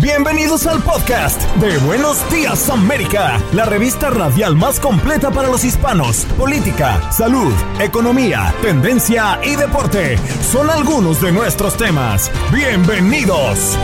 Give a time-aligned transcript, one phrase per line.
[0.00, 6.24] Bienvenidos al podcast de Buenos Días América, la revista radial más completa para los hispanos.
[6.38, 12.30] Política, salud, economía, tendencia y deporte son algunos de nuestros temas.
[12.50, 13.76] Bienvenidos.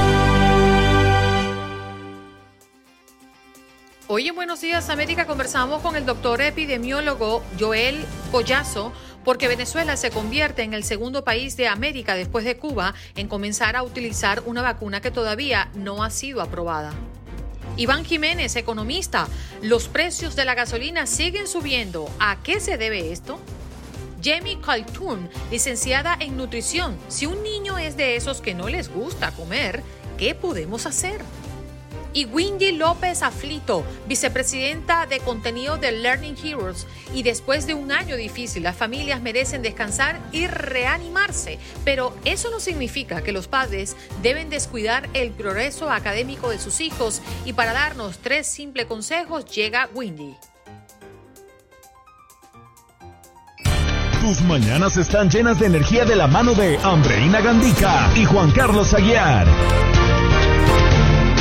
[4.09, 8.95] Hoy en Buenos Días América conversamos con el doctor epidemiólogo Joel Collazo
[9.27, 13.75] porque Venezuela se convierte en el segundo país de América después de Cuba en comenzar
[13.75, 16.93] a utilizar una vacuna que todavía no ha sido aprobada.
[17.77, 19.27] Iván Jiménez, economista,
[19.63, 22.09] los precios de la gasolina siguen subiendo.
[22.21, 23.41] ¿A qué se debe esto?
[24.23, 26.97] Jamie Caltoun, licenciada en nutrición.
[27.09, 29.83] Si un niño es de esos que no les gusta comer,
[30.19, 31.21] ¿qué podemos hacer?
[32.17, 36.87] Y Windy López Aflito, vicepresidenta de contenido de Learning Heroes.
[37.13, 41.59] Y después de un año difícil, las familias merecen descansar y reanimarse.
[41.85, 47.21] Pero eso no significa que los padres deben descuidar el progreso académico de sus hijos.
[47.45, 50.35] Y para darnos tres simples consejos, llega Windy.
[54.23, 58.95] Tus mañanas están llenas de energía de la mano de Andreina Gandica y Juan Carlos
[58.95, 59.96] Aguiar.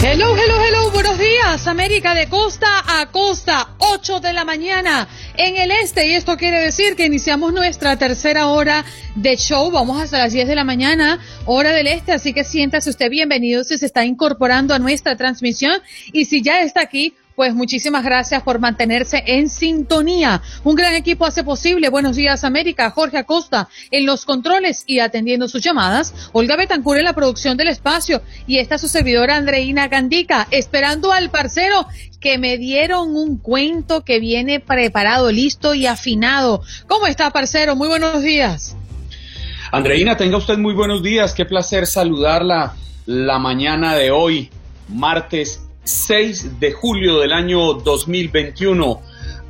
[0.00, 5.56] Hello, hello, hello, buenos días, América de costa a costa, 8 de la mañana en
[5.56, 6.06] el este.
[6.06, 8.84] Y esto quiere decir que iniciamos nuestra tercera hora
[9.16, 12.90] de show, vamos hasta las 10 de la mañana, hora del este, así que siéntase
[12.90, 15.82] usted bienvenido si se está incorporando a nuestra transmisión.
[16.12, 20.42] Y si ya está aquí, pues muchísimas gracias por mantenerse en sintonía.
[20.64, 21.88] Un gran equipo hace posible.
[21.88, 22.90] Buenos días, América.
[22.90, 26.30] Jorge Acosta en los controles y atendiendo sus llamadas.
[26.32, 28.22] Olga Betancur en la producción del espacio.
[28.48, 31.86] Y esta su servidora Andreina Gandica, esperando al parcero
[32.20, 36.62] que me dieron un cuento que viene preparado, listo y afinado.
[36.88, 37.76] ¿Cómo está, parcero?
[37.76, 38.74] Muy buenos días.
[39.70, 41.34] Andreina, tenga usted muy buenos días.
[41.34, 42.74] Qué placer saludarla
[43.06, 44.50] la mañana de hoy,
[44.88, 49.00] martes 6 de julio del año 2021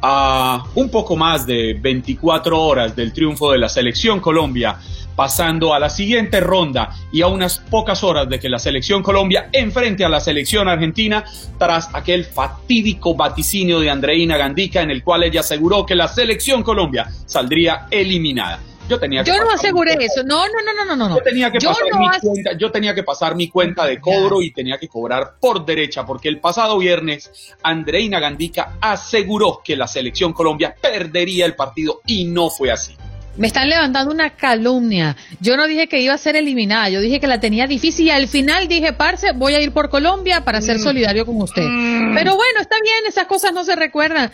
[0.00, 4.78] a un poco más de 24 horas del triunfo de la selección Colombia,
[5.16, 9.48] pasando a la siguiente ronda y a unas pocas horas de que la selección Colombia
[9.52, 11.24] enfrente a la selección argentina
[11.58, 16.62] tras aquel fatídico vaticinio de Andreina Gandica en el cual ella aseguró que la selección
[16.62, 18.60] Colombia saldría eliminada.
[18.88, 20.22] Yo, tenía que Yo no aseguré eso.
[20.24, 21.16] No, no, no, no, no, no.
[21.16, 23.84] yo tenía que Yo pasar no mi as- cuenta, yo tenía que pasar mi cuenta
[23.86, 27.30] de cobro y tenía que cobrar por derecha, porque el pasado viernes
[27.62, 32.94] Andreina Gandica aseguró que la selección Colombia perdería el partido y no fue así.
[33.36, 35.16] Me están levantando una calumnia.
[35.40, 38.10] Yo no dije que iba a ser eliminada, yo dije que la tenía difícil y
[38.10, 40.62] al final dije, parce, voy a ir por Colombia para Mm.
[40.62, 41.62] ser solidario con usted.
[41.62, 44.32] Pero bueno, está bien, esas cosas no se recuerdan.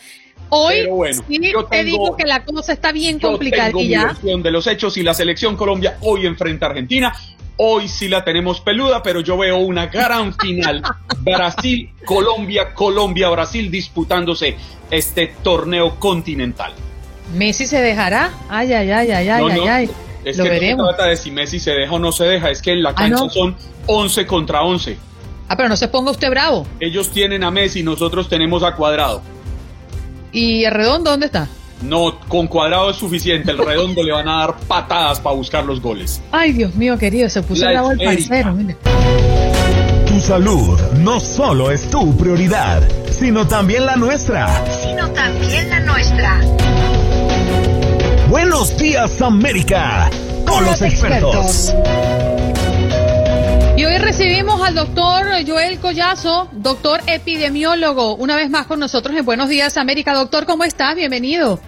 [0.50, 3.50] Hoy bueno, sí yo te tengo- digo que la cosa está bien Yo tengo mi
[3.50, 4.04] complicadilla.
[4.06, 7.12] versión de los hechos y la selección Colombia hoy enfrenta a Argentina.
[7.56, 10.82] Hoy sí la tenemos peluda, pero yo veo una gran final.
[11.20, 14.56] Brasil, Colombia, Colombia, Brasil disputándose
[14.90, 16.72] este torneo continental.
[17.34, 18.32] Messi se dejará.
[18.48, 19.90] Ay, ay, ay, ay, ay, No, ay, no, ay.
[20.24, 20.78] Es Lo que veremos.
[20.86, 22.82] no se trata de si Messi se deja o no se deja, es que en
[22.82, 23.30] la Ah, cancha ¿no?
[23.30, 23.56] son
[23.86, 24.96] 11 contra 11.
[25.48, 26.66] Ah, pero no se ponga usted bravo.
[26.80, 29.22] Ellos tienen a Messi, nosotros tenemos a Cuadrado.
[30.34, 31.48] ¿Y el redondo dónde está?
[31.80, 35.80] No, con Cuadrado es suficiente, el redondo le van a dar patadas para buscar los
[35.80, 36.20] goles.
[36.32, 38.52] Ay, Dios mío, querido, se puso La esférica.
[38.52, 38.56] parcero.
[40.08, 44.64] Tu salud no solo es tu prioridad, sino también la nuestra.
[44.82, 46.40] sino también la nuestra.
[48.28, 50.10] Buenos días América,
[50.46, 51.72] con los expertos.
[54.04, 59.78] Recibimos al doctor Joel Collazo, doctor epidemiólogo, una vez más con nosotros en Buenos Días
[59.78, 60.12] América.
[60.12, 60.94] Doctor, ¿cómo estás?
[60.94, 61.58] Bienvenido.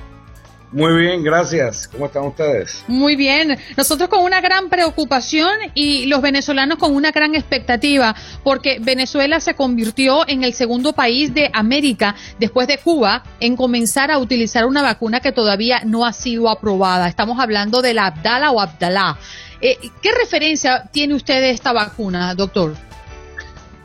[0.70, 1.88] Muy bien, gracias.
[1.88, 2.84] ¿Cómo están ustedes?
[2.88, 3.56] Muy bien.
[3.78, 9.54] Nosotros con una gran preocupación y los venezolanos con una gran expectativa, porque Venezuela se
[9.54, 14.82] convirtió en el segundo país de América, después de Cuba, en comenzar a utilizar una
[14.82, 17.08] vacuna que todavía no ha sido aprobada.
[17.08, 19.16] Estamos hablando de la Abdala o Abdalá.
[19.60, 22.74] Eh, ¿Qué referencia tiene usted de esta vacuna, doctor?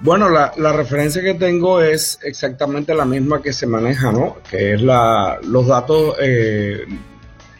[0.01, 4.37] Bueno, la, referencia que tengo es exactamente la misma que se maneja, ¿no?
[4.49, 6.87] Que es la, los datos eh,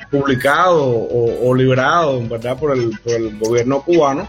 [0.10, 2.58] publicados o, liberados, ¿verdad?
[2.58, 4.28] Por el, por el gobierno cubano.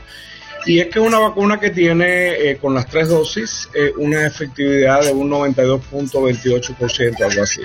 [0.67, 5.03] Y es que es una vacuna que tiene eh, con las tres dosis una efectividad
[5.03, 7.63] de un 92.28%, algo así.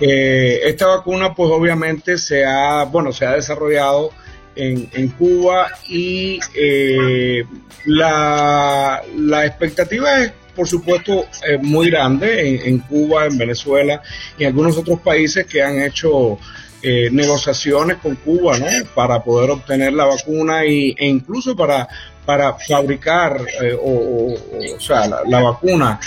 [0.00, 4.12] esta vacuna, pues obviamente se ha, bueno, se ha desarrollado
[4.56, 7.44] en, Cuba y eh,
[7.86, 14.02] la, la, expectativa es, por supuesto, eh, muy grande en, Cuba, en Venezuela
[14.38, 16.38] y en algunos otros países que han hecho
[16.82, 18.66] eh, negociaciones con Cuba ¿no?
[18.94, 21.88] para poder obtener la vacuna y, e incluso para,
[22.24, 23.40] para fabricar
[23.82, 25.98] o, o, sea, la vacuna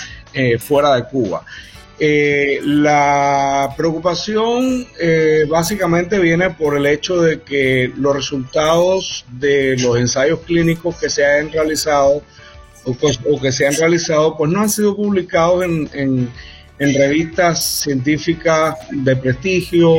[0.60, 1.44] fuera de Cuba.
[2.00, 9.98] Eh, la preocupación eh, básicamente viene por el hecho de que los resultados de los
[9.98, 12.22] ensayos clínicos que se han realizado
[12.84, 15.90] o que, se han realizado pues no han sido publicados en,
[16.78, 19.96] en, revistas científicas de prestigio,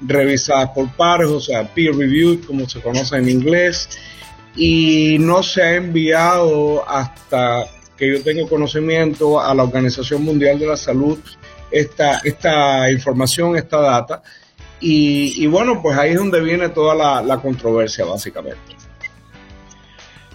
[0.00, 3.88] revisadas por pares, o sea, peer reviewed como se conoce en inglés,
[4.54, 7.64] y no se ha enviado hasta
[7.96, 11.18] que yo tengo conocimiento a la Organización Mundial de la Salud
[11.70, 14.22] esta, esta información, esta data.
[14.82, 18.76] Y, bueno, pues ahí es donde viene toda la, controversia, básicamente.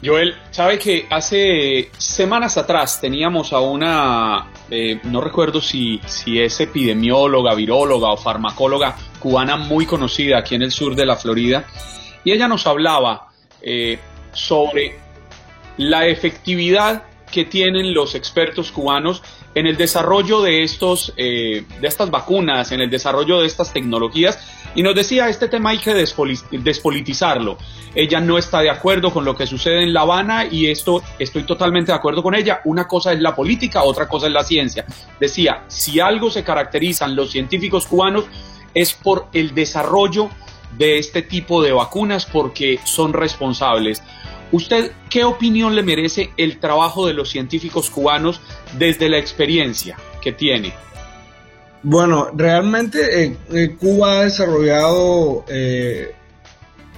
[0.03, 6.59] Joel, sabe que hace semanas atrás teníamos a una, eh, no recuerdo si, si es
[6.59, 11.65] epidemióloga, viróloga o farmacóloga cubana muy conocida aquí en el sur de la Florida,
[12.23, 13.29] y ella nos hablaba
[13.63, 13.97] eh,
[14.31, 14.95] sobre
[15.77, 19.23] la efectividad que tienen los expertos cubanos
[19.56, 24.38] en el desarrollo de, estos, eh, de estas vacunas, en el desarrollo de estas tecnologías,
[24.75, 27.57] y nos decía, este tema hay que despolitizarlo.
[27.96, 31.44] Ella no está de acuerdo con lo que sucede en La Habana y esto estoy
[31.44, 32.60] totalmente de acuerdo con ella.
[32.66, 34.86] Una cosa es la política, otra cosa es la ciencia.
[35.18, 38.25] Decía, si algo se caracterizan los científicos cubanos
[38.74, 40.30] es por el desarrollo
[40.78, 44.04] de este tipo de vacunas porque son responsables.
[44.52, 48.42] ¿Usted qué opinión le merece el trabajo de los científicos cubanos
[48.77, 50.74] desde la experiencia que tiene?
[51.83, 56.13] Bueno, realmente eh, eh, Cuba ha desarrollado eh,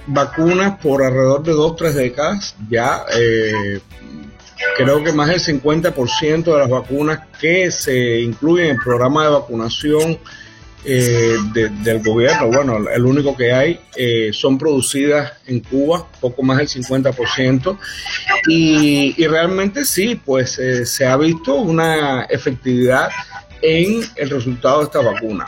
[0.06, 3.04] vacunas por alrededor de dos, tres décadas ya.
[4.78, 9.30] creo que más del 50% de las vacunas que se incluyen en el programa de
[9.30, 10.18] vacunación
[10.84, 11.36] eh,
[11.82, 16.68] del gobierno, bueno, el único que hay, eh, son producidas en Cuba, poco más del
[16.68, 17.78] 50%,
[18.46, 23.08] y, y realmente sí, pues eh, se ha visto una efectividad
[23.60, 25.46] en el resultado de esta vacuna.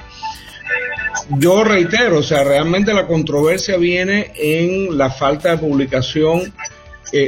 [1.39, 6.53] Yo reitero, o sea, realmente la controversia viene en la falta de publicación.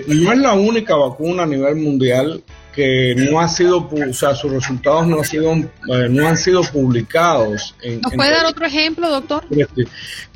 [0.09, 2.43] no es la única vacuna a nivel mundial
[2.75, 6.63] que no ha sido, o sea, sus resultados no han sido, eh, no han sido
[6.63, 7.75] publicados.
[8.03, 9.45] ¿Nos puede dar otro ejemplo, doctor?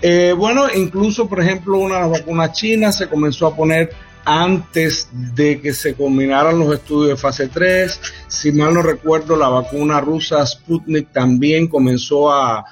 [0.03, 3.91] Eh, bueno, incluso, por ejemplo, una vacuna china se comenzó a poner
[4.25, 8.01] antes de que se combinaran los estudios de fase 3.
[8.27, 12.65] Si mal no recuerdo, la vacuna rusa Sputnik también comenzó a,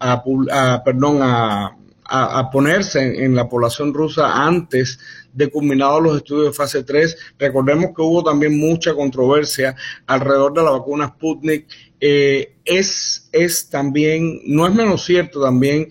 [0.00, 1.76] a, perdón, a,
[2.08, 4.98] a, ponerse en, la población rusa antes
[5.36, 7.16] de culminados los estudios de fase 3.
[7.38, 9.76] Recordemos que hubo también mucha controversia
[10.06, 11.66] alrededor de la vacuna Sputnik.
[12.00, 15.88] Eh, es, es también, no es menos cierto también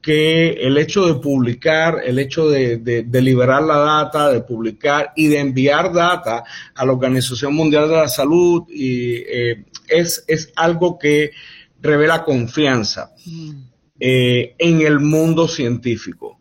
[0.00, 5.26] que el hecho de publicar, el hecho de, de, liberar la data, de publicar y
[5.26, 10.96] de enviar data a la Organización Mundial de la Salud y, eh, es, es algo
[10.98, 11.32] que
[11.80, 13.50] revela confianza mm.
[13.98, 16.35] eh, en el mundo científico.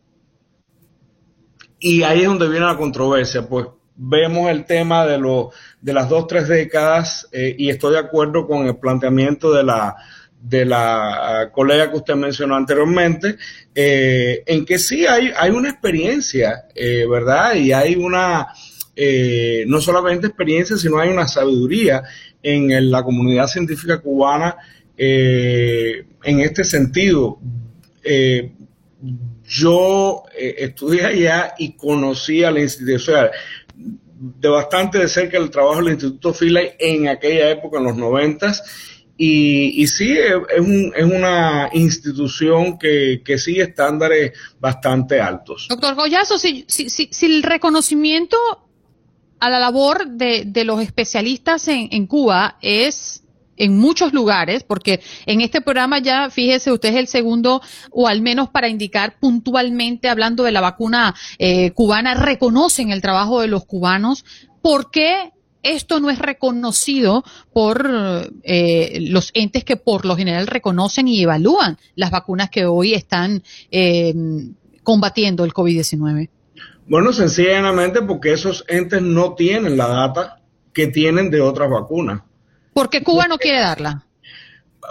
[1.88, 6.10] Y ahí es donde viene la controversia, pues vemos el tema de, lo, de las
[6.10, 9.96] dos, tres décadas eh, y estoy de acuerdo con el planteamiento de la,
[10.42, 13.38] de la colega que usted mencionó anteriormente,
[13.76, 17.54] eh, en que sí hay, hay una experiencia, eh, ¿verdad?
[17.54, 18.48] Y hay una,
[19.68, 22.02] no solamente experiencia, sino hay una sabiduría
[22.42, 24.56] en la comunidad científica cubana
[24.98, 27.38] en este sentido
[29.44, 33.32] yo eh, estudié allá y conocí al instituto, o sea,
[34.18, 38.64] de bastante de cerca el trabajo del Instituto Philae en aquella época, en los noventas,
[39.18, 45.68] Y, y sí, es, un, es una institución que, sigue estándares bastante altos.
[45.70, 48.38] Doctor Goyazo, si, si, si, si el reconocimiento
[49.40, 53.25] a la labor de, los especialistas en Cuba es
[53.58, 58.22] en muchos lugares, porque en este programa ya, fíjese, usted es el segundo, o al
[58.22, 63.66] menos para indicar puntualmente, hablando de la vacuna eh, cubana, reconocen el trabajo de los
[63.66, 64.26] cubanos.
[64.62, 65.32] ¿Por qué
[65.64, 71.78] esto no es reconocido por eh, los entes que por lo general reconocen y evalúan
[71.96, 74.14] las vacunas que hoy están eh,
[74.84, 76.30] combatiendo el COVID-19?
[76.88, 82.22] Bueno, sencillamente porque esos entes no tienen la data que tienen de otras vacunas.
[82.76, 84.04] ¿Por qué Cuba no quiere darla?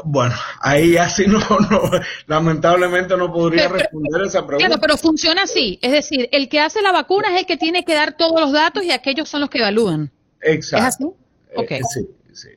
[0.05, 1.39] Bueno, ahí así no,
[1.71, 1.83] no
[2.27, 4.67] lamentablemente no podría responder esa pregunta.
[4.67, 5.79] Claro, pero funciona así.
[5.83, 8.53] Es decir, el que hace la vacuna es el que tiene que dar todos los
[8.53, 10.11] datos y aquellos son los que evalúan.
[10.41, 10.87] Exacto.
[10.87, 11.05] ¿Es así?
[11.05, 11.87] Eh, Ok.
[11.93, 12.01] sí,
[12.33, 12.49] sí.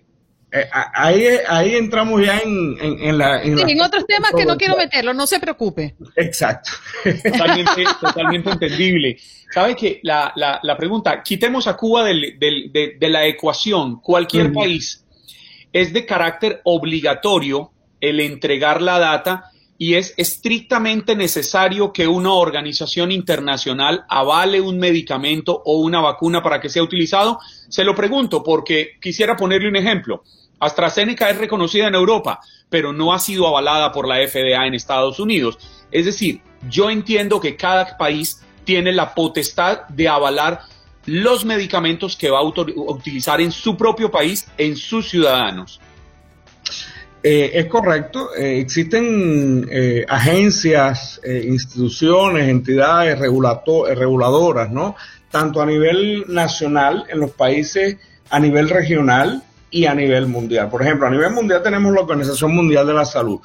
[0.49, 3.43] Eh, ahí, ahí entramos ya en, en, en la...
[3.43, 5.93] Sí, la- en otros temas que no quiero meterlo, no se preocupe.
[6.15, 6.71] Exacto.
[7.03, 9.17] Totalmente, totalmente entendible.
[9.53, 13.99] ¿Sabe que la, la, la pregunta, quitemos a Cuba del- del- de, de la ecuación,
[13.99, 15.03] cualquier país
[15.81, 23.11] es de carácter obligatorio el entregar la data y es estrictamente necesario que una organización
[23.11, 27.39] internacional avale un medicamento o una vacuna para que sea utilizado?
[27.69, 30.23] Se lo pregunto porque quisiera ponerle un ejemplo.
[30.59, 35.19] AstraZeneca es reconocida en Europa, pero no ha sido avalada por la FDA en Estados
[35.19, 35.59] Unidos.
[35.91, 40.61] Es decir, yo entiendo que cada país tiene la potestad de avalar
[41.07, 45.79] los medicamentos que va a utilizar en su propio país, en sus ciudadanos.
[47.23, 48.35] Eh, es correcto.
[48.35, 54.95] Eh, existen eh, agencias, instituciones, entidades reguladoras, ¿no?
[55.31, 57.97] Tanto a nivel nacional en los países,
[58.29, 60.69] a nivel regional y a nivel mundial.
[60.69, 63.39] Por ejemplo, a nivel mundial tenemos la Organización Mundial de la Salud.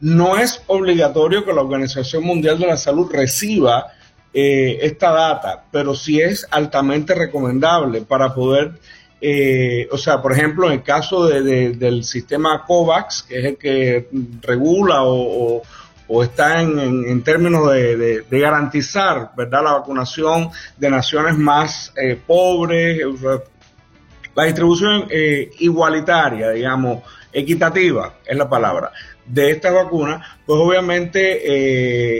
[0.00, 3.86] No es obligatorio que la Organización Mundial de la Salud reciba
[4.34, 8.72] eh, esta data, pero sí es altamente recomendable para poder
[9.20, 13.44] eh, o sea, por ejemplo, en el caso de- de- del sistema COVAX, que es
[13.46, 14.08] el que
[14.42, 15.60] regula o,
[16.22, 16.78] está en,
[17.24, 19.64] términos de, garantizar ¿verdad?
[19.64, 23.00] la vacunación de naciones más eh, pobres,
[24.36, 28.92] la distribución eh, igualitaria, digamos, equitativa es la palabra,
[29.28, 31.40] de esta vacuna, pues obviamente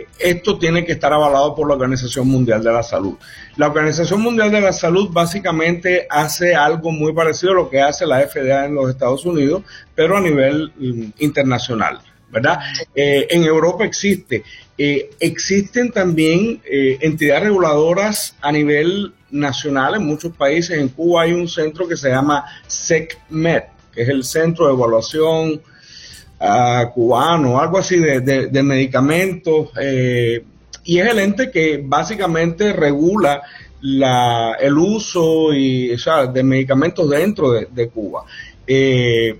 [0.00, 3.14] eh, esto tiene que estar avalado por la Organización Mundial de la Salud.
[3.56, 8.06] La Organización Mundial de la Salud básicamente hace algo muy parecido a lo que hace
[8.06, 9.62] la FDA en los Estados Unidos,
[9.94, 12.00] pero a nivel mm, internacional.
[12.30, 12.58] ¿Verdad?
[12.94, 14.44] Eh, en Europa existe.
[14.76, 20.78] Eh, existen también entidades reguladoras a nivel nacional en muchos países.
[20.78, 23.62] En Cuba hay un centro que se llama SECMED,
[23.98, 25.60] que es el Centro de Evaluación
[26.40, 29.70] ah, Cubano, algo así de, de- de medicamentos.
[29.80, 30.44] eh,
[30.84, 33.42] y es el ente que básicamente regula
[33.82, 38.24] la, el uso y, o sea, de medicamentos dentro de, de Cuba.
[38.66, 39.38] Eh,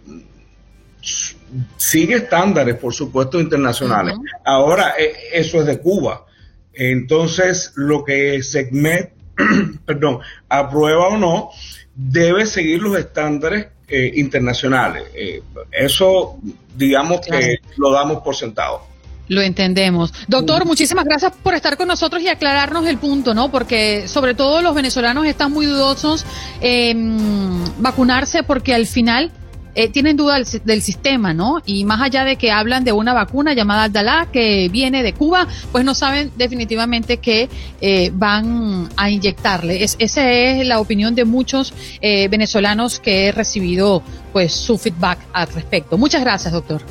[1.77, 4.15] sigue estándares, por supuesto, internacionales.
[4.45, 6.27] Ahora, eh, eso es de Cuba.
[6.75, 9.09] Entonces, lo que SECMED,
[9.87, 11.51] perdón, aprueba o no,
[11.99, 15.03] debe seguir los estándares eh, internacionales.
[15.15, 16.39] Eh, eso,
[16.77, 17.43] digamos Claro.
[17.45, 18.83] que lo damos por sentado.
[19.27, 20.15] Lo entendemos.
[20.27, 23.51] Doctor, muchísimas gracias por estar con nosotros y aclararnos el punto, ¿no?
[23.51, 26.25] Porque sobre todo los venezolanos están muy dudosos
[26.63, 29.31] en vacunarse porque al final
[29.81, 31.63] eh, tienen duda del, si- del sistema, ¿no?
[31.65, 35.47] Y más allá de que hablan de una vacuna llamada Abdalá que viene de Cuba,
[35.73, 37.49] pues no saben definitivamente que
[37.81, 39.85] eh, van a inyectarle.
[39.85, 45.19] Es, esa es la opinión de muchos eh, venezolanos que he recibido, pues, su feedback
[45.33, 45.97] al respecto.
[45.97, 46.83] Muchas gracias, doctor.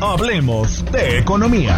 [0.00, 1.76] Hablemos de economía.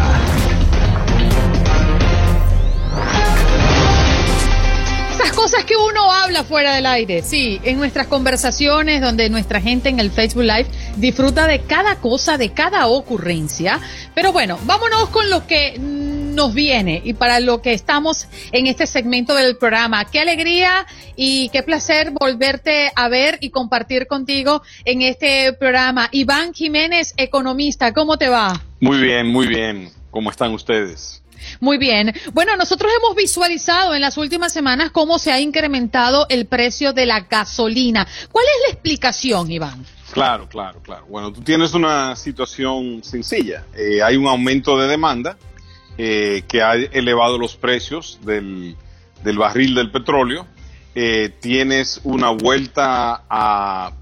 [5.35, 9.99] Cosas que uno habla fuera del aire, sí, en nuestras conversaciones donde nuestra gente en
[9.99, 13.79] el Facebook Live disfruta de cada cosa, de cada ocurrencia.
[14.13, 18.85] Pero bueno, vámonos con lo que nos viene y para lo que estamos en este
[18.85, 20.05] segmento del programa.
[20.05, 20.85] Qué alegría
[21.15, 26.07] y qué placer volverte a ver y compartir contigo en este programa.
[26.11, 28.61] Iván Jiménez, economista, ¿cómo te va?
[28.79, 29.89] Muy bien, muy bien.
[30.11, 31.20] ¿Cómo están ustedes?
[31.59, 32.13] Muy bien.
[32.33, 37.05] Bueno, nosotros hemos visualizado en las últimas semanas cómo se ha incrementado el precio de
[37.05, 38.07] la gasolina.
[38.31, 39.85] ¿Cuál es la explicación, Iván?
[40.11, 41.05] Claro, claro, claro.
[41.07, 43.65] Bueno, tú tienes una situación sencilla.
[43.75, 45.37] Eh, hay un aumento de demanda
[45.97, 48.75] eh, que ha elevado los precios del,
[49.23, 50.47] del barril del petróleo.
[50.93, 53.93] Eh, tienes una vuelta a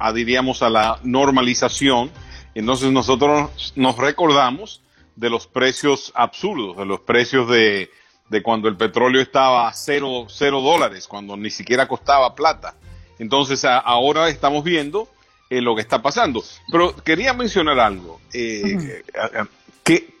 [0.00, 2.10] a, diríamos, a la normalización.
[2.54, 4.80] Entonces nosotros nos recordamos
[5.20, 7.90] de los precios absurdos, de los precios de,
[8.30, 12.74] de cuando el petróleo estaba a cero, cero dólares, cuando ni siquiera costaba plata.
[13.18, 15.10] Entonces ahora estamos viendo
[15.50, 16.42] eh, lo que está pasando.
[16.72, 19.44] Pero quería mencionar algo, eh, eh,
[19.84, 20.14] que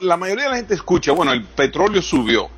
[0.00, 2.48] la mayoría de la gente escucha, bueno, el petróleo subió,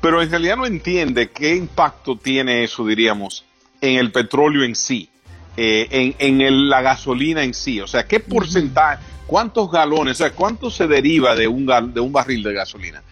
[0.00, 3.44] pero en realidad no entiende qué impacto tiene eso, diríamos,
[3.80, 5.10] en el petróleo en sí,
[5.56, 7.80] en, en la gasolina en sí.
[7.80, 12.10] O sea, ¿qué porcentaje, cuántos galones, o sea, cuánto se deriva de un, de un
[12.10, 13.02] barril de gasolina?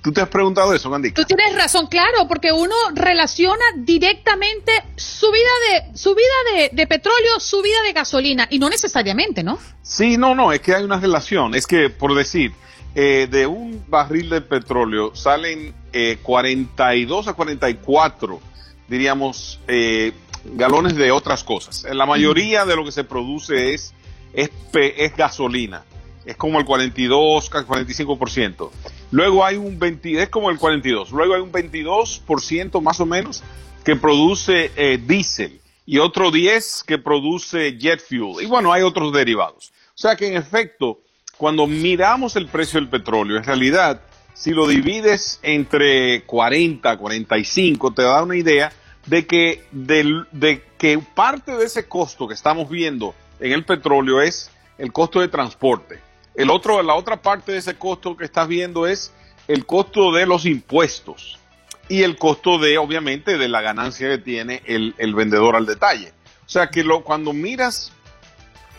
[0.00, 1.10] ¿Tú te has preguntado eso, Gandhi?
[1.10, 7.92] Tú tienes razón, claro, porque uno relaciona directamente subida de subida de, petróleo, subida de
[7.92, 9.58] gasolina, y no necesariamente, ¿no?
[9.82, 11.56] Sí, no, no, es que hay una relación.
[11.56, 12.52] Es que, por decir,
[12.94, 15.74] eh, de un barril de petróleo salen
[16.22, 18.40] 42 eh, a 44,
[18.86, 20.12] diríamos, eh,
[20.44, 21.84] galones de otras cosas.
[21.92, 23.94] La mayoría de lo que se produce es,
[24.32, 25.84] es, es gasolina
[26.24, 28.70] es como el 42, 45%.
[29.10, 31.10] Luego hay un 20, es como el 42.
[31.10, 33.42] Luego hay un 22% más o menos
[33.84, 38.44] que produce eh, diésel y otro 10 que produce jet fuel.
[38.44, 39.72] Y bueno, hay otros derivados.
[39.88, 41.00] O sea que en efecto,
[41.36, 48.02] cuando miramos el precio del petróleo, en realidad, si lo divides entre 40, 45, te
[48.02, 48.72] da una idea
[49.06, 54.50] de que, de que parte de ese costo que estamos viendo en el petróleo es
[54.78, 56.00] el costo de transporte.
[56.34, 59.12] El otro, la otra parte de ese costo que estás viendo es
[59.48, 61.38] el costo de los impuestos
[61.88, 66.12] y el costo de, obviamente, de la ganancia que tiene el, vendedor al detalle.
[66.46, 67.92] O sea que cuando miras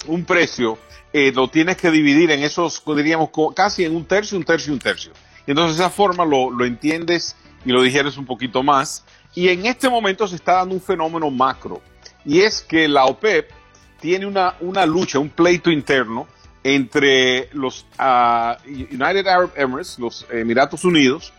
[0.08, 0.78] un precio,
[1.12, 4.80] eh, lo tienes que dividir en esos, diríamos, casi en un tercio, un tercio, un
[4.80, 5.12] tercio.
[5.46, 9.06] Y entonces de esa forma lo, lo entiendes y lo digieres un poquito más.
[9.36, 11.82] Y en este momento se está dando un fenómeno macro.
[12.26, 13.52] Y es que la OPEP
[14.04, 16.28] tiene una, una lucha, un pleito interno
[16.62, 21.32] entre los ah, United Arab Emirates, los Emiratos Unidos,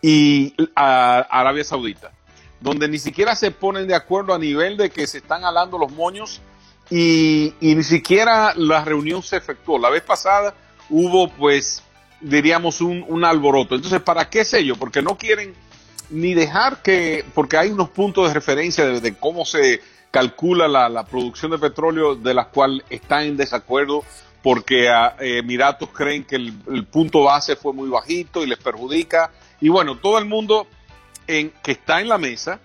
[0.00, 2.12] y ah, Arabia Saudita,
[2.60, 5.90] donde ni siquiera se ponen de acuerdo a nivel de que se están alando los
[5.90, 6.40] moños
[6.90, 9.76] y, ni siquiera la reunión se efectuó.
[9.80, 10.54] La vez pasada
[10.90, 11.82] hubo, pues,
[12.20, 13.74] diríamos, un, alboroto.
[13.74, 14.76] Entonces, ¿para qué es ello?
[14.76, 15.56] Porque no quieren
[16.12, 21.04] ni dejar que, porque hay unos puntos de referencia de, cómo se calcula la, la,
[21.04, 24.04] producción de petróleo de las cuales están en desacuerdo
[24.42, 29.30] porque a, eh, Emiratos creen que el, punto base fue muy bajito y les perjudica.
[29.60, 30.66] Y bueno, todo el mundo
[31.26, 32.60] en, que está en la mesa,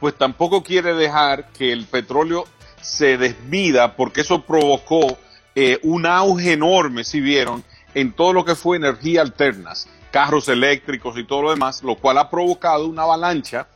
[0.00, 2.44] pues tampoco quiere dejar que el petróleo
[2.80, 5.18] se desvida, porque eso provocó
[5.54, 7.62] eh, un auge enorme, si vieron,
[7.94, 12.18] en todo lo que fue energía alternas, carros eléctricos y todo lo demás, lo cual
[12.18, 13.68] ha provocado una avalancha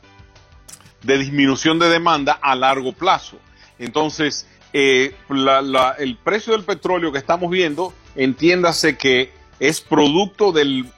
[1.03, 3.37] de disminución de demanda a largo plazo.
[3.77, 5.15] Entonces, eh,
[5.99, 10.91] el precio del petróleo que estamos viendo, entiéndase que es producto del,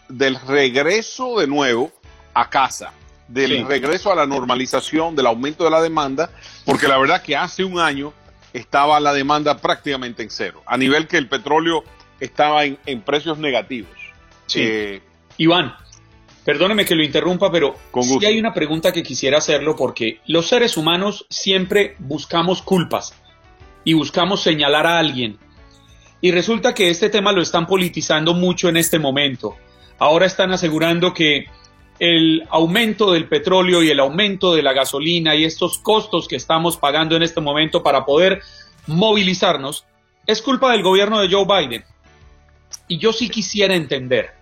[0.47, 1.91] regreso de nuevo
[2.33, 2.91] a casa,
[3.27, 6.31] del regreso a la normalización, del aumento de la demanda,
[6.65, 8.13] porque la verdad que hace un año
[8.53, 11.83] estaba la demanda prácticamente en cero, a nivel que el petróleo
[12.19, 13.91] estaba en, precios negativos.
[14.47, 14.61] Sí.
[14.63, 15.01] Eh,
[15.37, 15.75] Iván,
[16.43, 20.77] perdóneme que lo interrumpa, pero sí hay una pregunta que quisiera hacerlo porque los seres
[20.77, 23.13] humanos siempre buscamos culpas
[23.83, 25.37] y buscamos señalar a alguien.
[26.19, 29.55] Y resulta que este tema lo están politizando mucho en este momento.
[29.99, 31.45] Ahora están asegurando que
[31.99, 36.77] el aumento del petróleo y el aumento de la gasolina y estos costos que estamos
[36.77, 38.41] pagando en este momento para poder
[38.87, 39.85] movilizarnos
[40.25, 41.83] es culpa del gobierno de Joe Biden.
[42.87, 44.36] Y yo sí quisiera entender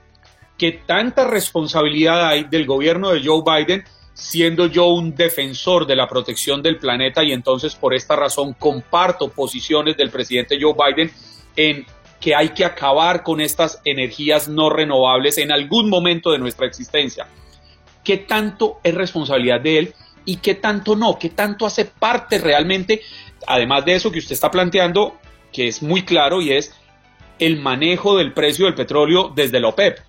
[0.57, 6.07] que tanta responsabilidad hay del gobierno de Joe Biden siendo yo un defensor de la
[6.07, 11.11] protección del planeta y entonces por esta razón comparto posiciones del presidente Joe Biden
[11.57, 11.85] en
[12.21, 17.27] que hay que acabar con estas energías no renovables en algún momento de nuestra existencia.
[18.03, 21.19] ¿Qué tanto es responsabilidad de él y qué tanto no?
[21.19, 23.01] ¿Qué tanto hace parte realmente,
[23.45, 25.17] además de eso que usted está planteando,
[25.51, 26.73] que es muy claro y es
[27.37, 29.99] el manejo del precio del petróleo desde la OPEP?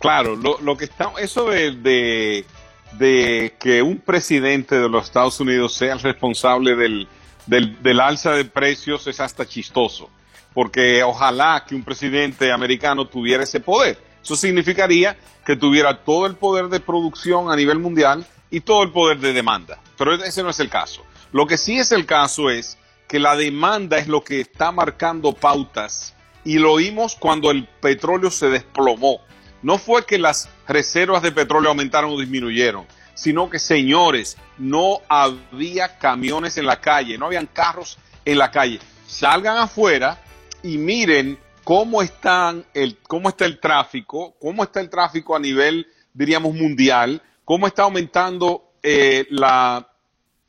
[0.00, 2.44] Claro, lo, que está, eso de
[2.92, 7.08] de que un presidente de los Estados Unidos sea el responsable del,
[7.46, 10.10] del, alza de precios es hasta chistoso,
[10.52, 13.98] porque ojalá que un presidente americano tuviera ese poder.
[14.22, 18.90] Eso significaría que tuviera todo el poder de producción a nivel mundial y todo el
[18.90, 19.78] poder de demanda.
[19.96, 21.02] Pero ese no es el caso.
[21.32, 22.76] Lo que sí es el caso es
[23.08, 28.30] que la demanda es lo que está marcando pautas y lo oímos cuando el petróleo
[28.30, 29.20] se desplomó.
[29.62, 35.98] No fue que las reservas de petróleo aumentaron o disminuyeron, sino que, señores, no había
[35.98, 38.80] camiones en la calle, no habían carros en la calle.
[39.06, 40.22] Salgan afuera
[40.62, 45.86] y miren cómo están el cómo está el tráfico, cómo está el tráfico a nivel
[46.12, 49.88] diríamos mundial, cómo está aumentando eh, la,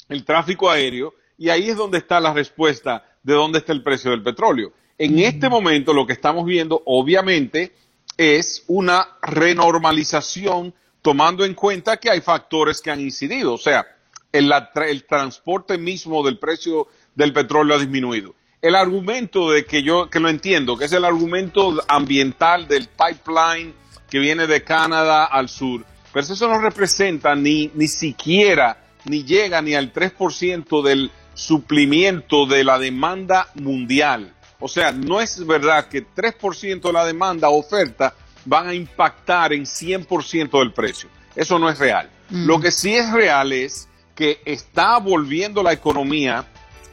[0.09, 4.11] el tráfico aéreo y ahí es donde está la respuesta de dónde está el precio
[4.11, 4.73] del petróleo.
[4.97, 7.73] En este momento lo que estamos viendo obviamente
[8.17, 13.85] es una renormalización tomando en cuenta que hay factores que han incidido, o sea,
[14.31, 14.51] el,
[14.87, 18.35] el transporte mismo del precio del petróleo ha disminuido.
[18.61, 23.73] El argumento de que yo, que lo entiendo, que es el argumento ambiental del pipeline
[24.09, 29.61] que viene de Canadá al sur, pero eso no representa ni, ni siquiera, ni llega
[29.61, 34.33] ni al 3% del suplimiento de la demanda mundial.
[34.61, 38.13] O sea, no es verdad que 3% de la demanda oferta
[38.45, 41.09] van a impactar en 100% del precio.
[41.35, 42.09] Eso no es real.
[42.29, 46.45] Lo que sí es real es que está volviendo la economía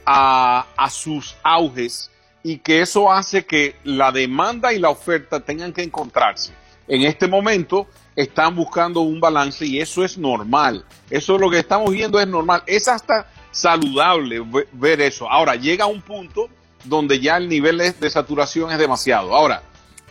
[0.04, 2.10] a, a, sus auges
[2.42, 6.52] y que eso hace que la demanda y la oferta tengan que encontrarse.
[6.88, 10.84] En este momento están buscando un balance y eso es normal.
[11.10, 12.62] Eso es lo que estamos viendo, es normal.
[12.66, 15.30] Es hasta saludable ver eso.
[15.30, 16.48] Ahora, llega un punto
[16.84, 19.34] donde ya el nivel de saturación es demasiado.
[19.34, 19.62] Ahora,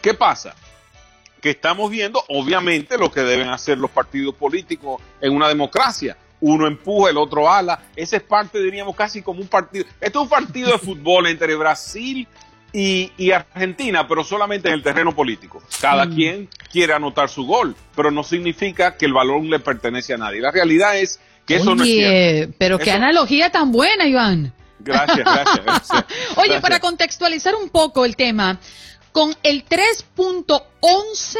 [0.02, 0.56] ¿qué pasa?
[1.42, 6.18] Que estamos viendo, obviamente, lo que deben hacer los partidos políticos en una democracia.
[6.40, 7.80] Uno empuja, el otro ala.
[7.96, 9.86] Ese es parte, diríamos, casi como un partido.
[10.00, 12.28] Esto es un partido de fútbol entre Brasil
[12.74, 15.64] y, Argentina, pero solamente en el terreno político.
[15.82, 16.16] Cada mm.
[16.16, 20.42] quien quiere anotar su gol, pero no significa que el balón le pertenece a nadie.
[20.42, 22.56] La realidad es que eso no es cierto.
[22.58, 24.54] pero qué analogía tan buena, Iván.
[24.80, 25.26] Gracias,
[25.64, 26.06] gracias.
[26.36, 28.60] Oye, para contextualizar un poco el tema,
[29.12, 31.38] con el 3.11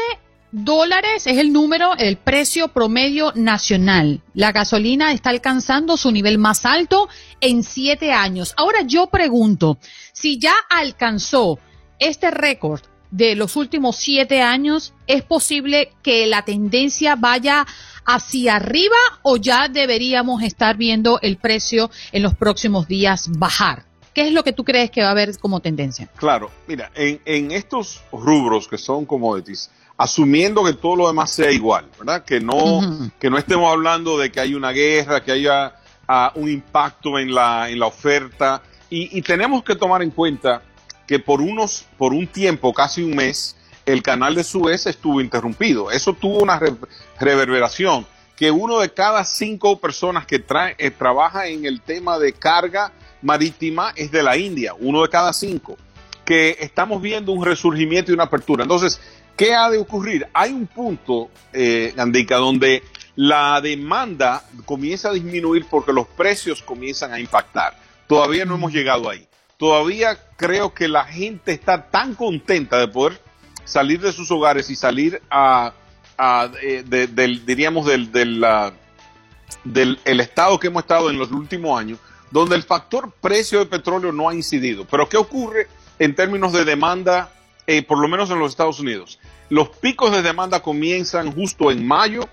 [0.50, 4.22] dólares es el número, el precio promedio nacional.
[4.34, 7.08] La gasolina está alcanzando su nivel más alto
[7.40, 8.54] en siete años.
[8.56, 9.78] Ahora yo pregunto,
[10.12, 11.58] si ya alcanzó
[11.98, 17.66] este récord de los últimos siete años, ¿es posible que la tendencia vaya
[18.04, 23.84] hacia arriba o ya deberíamos estar viendo el precio en los próximos días bajar?
[24.14, 26.08] ¿Qué es lo que tú crees que va a haber como tendencia?
[26.16, 31.50] Claro, mira, en, en estos rubros que son commodities, asumiendo que todo lo demás sea
[31.50, 32.24] igual, ¿verdad?
[32.24, 35.74] Que no, que no estemos hablando de que hay una guerra, que haya
[36.06, 38.62] ah, un impacto en la, en la oferta.
[38.88, 40.62] Y, tenemos que tomar en cuenta
[41.08, 45.90] que por unos, por un tiempo, casi un mes, el canal de Suez estuvo interrumpido.
[45.90, 46.60] Eso tuvo una
[47.18, 52.32] reverberación, que uno de cada cinco personas que trae, eh, trabaja en el tema de
[52.32, 52.92] carga
[53.22, 55.76] marítima es de la India, uno de cada cinco,
[56.24, 58.62] que estamos viendo un resurgimiento y una apertura.
[58.62, 59.00] Entonces,
[59.38, 60.26] ¿Qué ha de ocurrir?
[60.34, 62.82] Hay un punto, eh, donde
[63.14, 67.78] la demanda comienza a disminuir porque los precios comienzan a impactar.
[68.08, 69.27] Todavía no hemos llegado ahí.
[69.58, 73.20] Todavía creo que la gente está tan contenta de poder
[73.64, 75.74] salir de sus hogares y salir a,
[76.62, 78.42] eh, del, diríamos, del, del,
[79.64, 81.98] del el estado que hemos estado en los últimos años,
[82.30, 84.86] donde el factor precio de petróleo no ha incidido.
[84.86, 85.68] Pero ¿qué ocurre
[85.98, 87.30] en términos de demanda
[87.70, 89.20] eh, por lo menos en los Estados Unidos.
[89.50, 92.26] Los picos de demanda comienzan justo en mayo,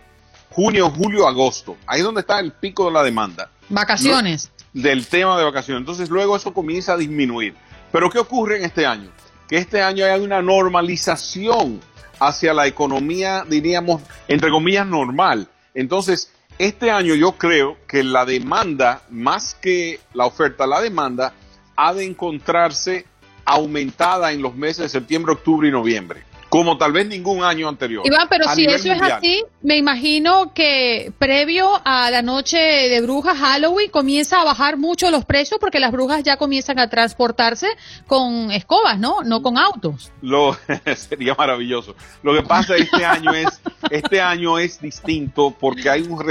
[0.50, 1.76] junio, julio, agosto.
[1.86, 3.50] Ahí es donde está el pico de la demanda.
[3.70, 4.52] Vacaciones.
[4.74, 5.80] del tema de vacaciones.
[5.82, 7.56] Entonces luego eso comienza a disminuir.
[7.92, 9.10] Pero ¿qué ocurre en este año?
[9.48, 11.80] Que este año hay una normalización
[12.20, 15.48] hacia la economía, diríamos, entre comillas, normal.
[15.74, 21.34] Entonces, este año yo creo que la demanda, más que la oferta, la demanda,
[21.76, 23.06] ha de encontrarse
[23.46, 26.24] aumentada en los meses de septiembre, octubre y noviembre,
[26.56, 28.08] como tal vez ningún año anterior.
[28.08, 33.38] Iván, pero si eso es así, me imagino que previo a la noche de brujas,
[33.38, 37.68] Halloween, comienza a bajar mucho los precios porque las brujas ya comienzan a transportarse
[38.08, 39.22] con escobas, ¿no?
[39.26, 40.14] No con autos.
[40.22, 40.56] Lo
[40.96, 41.94] sería maravilloso.
[42.24, 46.24] Lo que pasa este año es este año es distinto porque hay un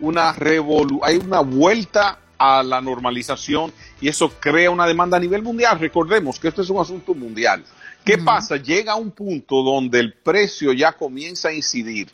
[0.00, 5.42] una revolu hay una vuelta a la normalización y eso crea una demanda a nivel
[5.42, 5.78] mundial.
[5.78, 7.64] Recordemos que esto es un asunto mundial.
[8.08, 8.56] ¿Qué pasa?
[8.56, 12.08] Llega un punto donde el precio ya comienza a incidir.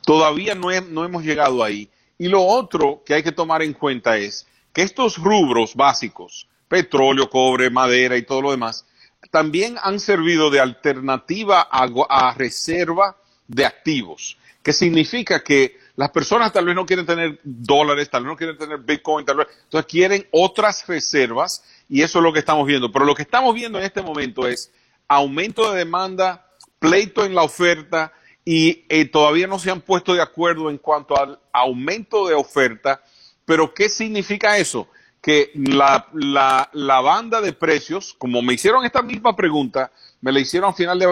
[0.00, 1.90] Todavía no, no hemos llegado ahí.
[2.16, 7.28] Y lo otro que hay que tomar en cuenta es que estos rubros básicos, petróleo,
[7.28, 8.86] cobre, madera y todo lo demás,
[9.30, 16.54] también han servido de alternativa a, a reserva de activos, que significa que las personas
[16.54, 19.90] tal vez no quieren tener dólares, tal vez no quieren tener Bitcoin, tal vez, entonces
[19.90, 22.90] quieren otras reservas y eso es lo que estamos viendo.
[22.90, 24.72] Pero lo que estamos viendo en este momento es
[25.14, 26.46] aumento de demanda,
[26.78, 28.12] pleito en la oferta
[28.44, 33.02] y eh, todavía no se han puesto de acuerdo en cuanto al aumento de oferta.
[33.44, 34.88] Pero ¿qué significa eso?
[35.24, 40.40] que la, la, la, banda de precios, como me hicieron esta misma pregunta, me la
[40.40, 41.06] hicieron a final de,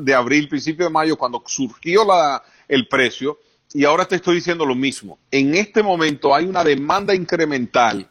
[0.00, 3.38] de abril, principio de mayo, cuando surgió la, el precio,
[3.74, 5.18] y ahora te estoy diciendo lo mismo.
[5.30, 8.08] En este momento hay una demanda incremental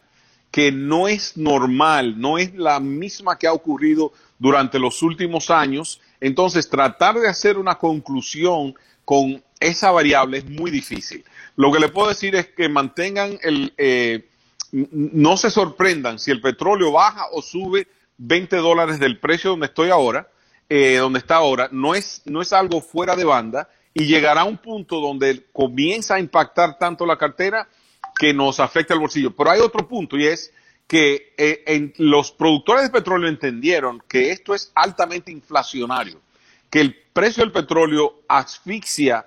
[0.58, 6.02] que no es normal, no es la misma que ha ocurrido durante los últimos años.
[6.20, 8.74] Entonces, tratar de hacer una conclusión
[9.06, 11.24] con esa variable es muy difícil.
[11.58, 14.30] Lo que le puedo decir es que mantengan el, eh,
[14.72, 19.92] no se sorprendan si el petróleo baja o sube 20 dólares del precio donde estoy
[19.92, 20.28] ahora,
[20.70, 24.58] eh, donde está ahora, no es, no es algo fuera de banda y llegará un
[24.58, 27.68] punto donde comienza a impactar tanto la cartera
[28.18, 29.36] que nos afecta el bolsillo.
[29.36, 30.54] Pero hay otro punto y es
[30.88, 36.20] que eh, en, los productores de petróleo entendieron que esto es altamente inflacionario,
[36.70, 39.26] que el precio del petróleo asfixia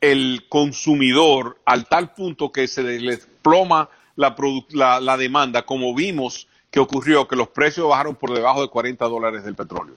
[0.00, 4.34] el consumidor al tal punto que se le desploma la,
[4.70, 9.04] la, la, demanda, como vimos que ocurrió, que los precios bajaron por debajo de 40
[9.06, 9.96] dólares del petróleo.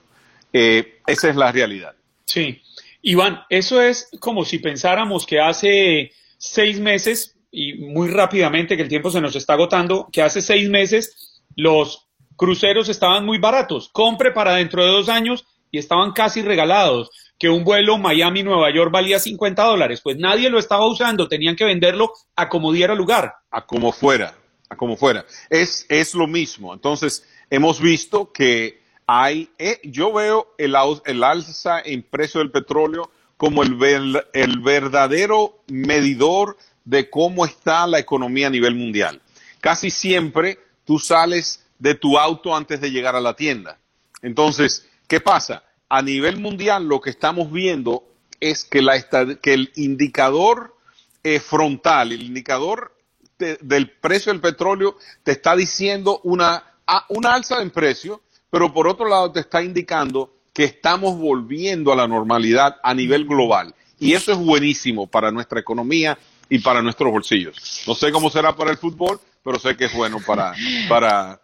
[0.52, 1.94] Eh, esa es la realidad.
[2.24, 2.62] Sí.
[3.02, 8.88] Iván, eso es como si pensáramos que hace seis meses, y muy rápidamente que el
[8.88, 13.88] tiempo se nos está agotando, que hace seis meses los cruceros estaban muy baratos.
[13.92, 17.10] Compre para dentro de dos años y estaban casi regalados.
[17.38, 20.00] Que un vuelo Miami-Nueva York valía 50 dólares.
[20.02, 23.34] Pues nadie lo estaba usando, tenían que venderlo a como diera lugar.
[23.50, 24.34] A como fuera,
[24.68, 25.24] a como fuera.
[25.48, 26.74] Es, es lo mismo.
[26.74, 33.10] Entonces, hemos visto que hay, eh, yo veo el, el, alza en precio del petróleo
[33.36, 36.56] como el, el verdadero medidor
[36.90, 39.22] de cómo está la economía a nivel mundial.
[39.60, 43.78] Casi siempre tú sales de tu auto antes de llegar a la tienda.
[44.22, 45.62] Entonces, ¿qué pasa?
[45.88, 48.04] A nivel mundial lo que estamos viendo
[48.40, 49.00] es que, la,
[49.40, 50.76] que el indicador
[51.22, 52.96] eh, frontal, el indicador
[53.38, 56.74] de, del precio del petróleo te está diciendo una,
[57.08, 61.96] una alza en precio, pero por otro lado te está indicando que estamos volviendo a
[61.96, 63.76] la normalidad a nivel global.
[64.00, 66.18] Y eso es buenísimo para nuestra economía
[66.50, 67.82] y para nuestros bolsillos.
[67.86, 70.52] No sé cómo será para el fútbol, pero sé que es bueno para,
[70.88, 71.40] para,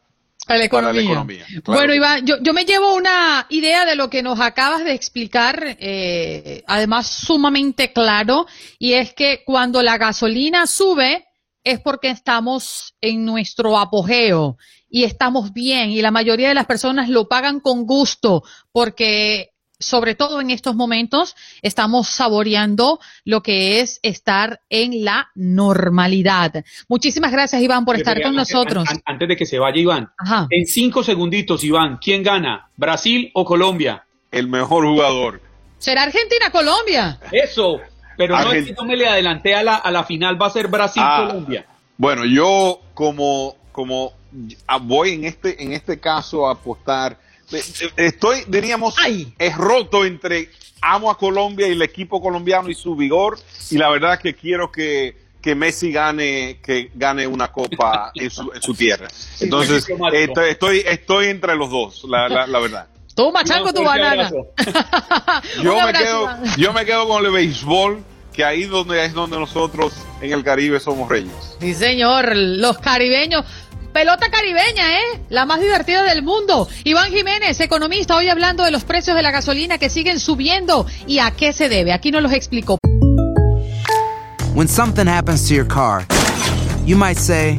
[0.48, 1.24] la economía.
[1.64, 5.76] Bueno, Iván, yo, yo, me llevo una idea de lo que nos acabas de explicar,
[5.78, 8.46] eh, además sumamente claro,
[8.78, 11.24] y es que cuando la gasolina sube
[11.64, 14.56] es porque estamos en nuestro apogeo
[14.88, 20.14] y estamos bien y la mayoría de las personas lo pagan con gusto porque sobre
[20.14, 26.64] todo en estos momentos, estamos saboreando lo que es estar en la normalidad.
[26.88, 28.88] Muchísimas gracias, Iván, por estar con nosotros.
[29.04, 30.10] Antes de que se vaya, Iván,
[30.50, 32.70] en cinco segunditos, Iván, ¿quién gana?
[32.76, 34.04] ¿Brasil o Colombia?
[34.30, 35.40] El mejor jugador.
[35.78, 37.20] ¿Será Argentina-Colombia?
[37.30, 37.80] Eso,
[38.16, 40.50] pero no es que no me le adelanté a la, a la final, va a
[40.50, 41.66] ser Brasil-Colombia.
[41.68, 44.12] Ah, bueno, yo como, como
[44.82, 47.18] voy en este, en este caso a apostar
[47.96, 48.94] estoy, diríamos,
[49.38, 53.38] es roto entre amo a Colombia y el equipo colombiano y su vigor,
[53.70, 58.50] y la verdad que quiero que, que Messi gane, que gane una copa en su,
[58.52, 59.08] en su tierra.
[59.40, 62.88] Entonces, estoy, estoy, entre los dos, la, la, verdad.
[63.14, 64.30] Tú machango tu banana.
[65.62, 66.28] yo, me quedo,
[66.58, 70.78] yo me quedo con el béisbol, que ahí donde es donde nosotros en el Caribe
[70.78, 71.56] somos reyes.
[71.58, 73.44] Sí, señor, los caribeños
[73.96, 75.20] Pelota caribeña, ¿eh?
[75.30, 76.68] La más divertida del mundo.
[76.84, 81.20] Iván Jiménez, economista, hoy hablando de los precios de la gasolina que siguen subiendo y
[81.20, 81.94] a qué se debe.
[81.94, 82.76] Aquí nos los explicó.
[84.54, 86.04] When something happens to your car,
[86.84, 87.58] you might say,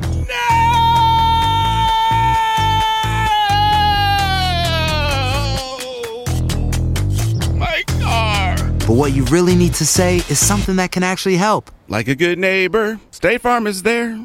[7.56, 8.58] My car.
[8.86, 11.71] But what you really need to say is something that can actually help.
[11.88, 14.19] Like a good neighbor, State Farm is there.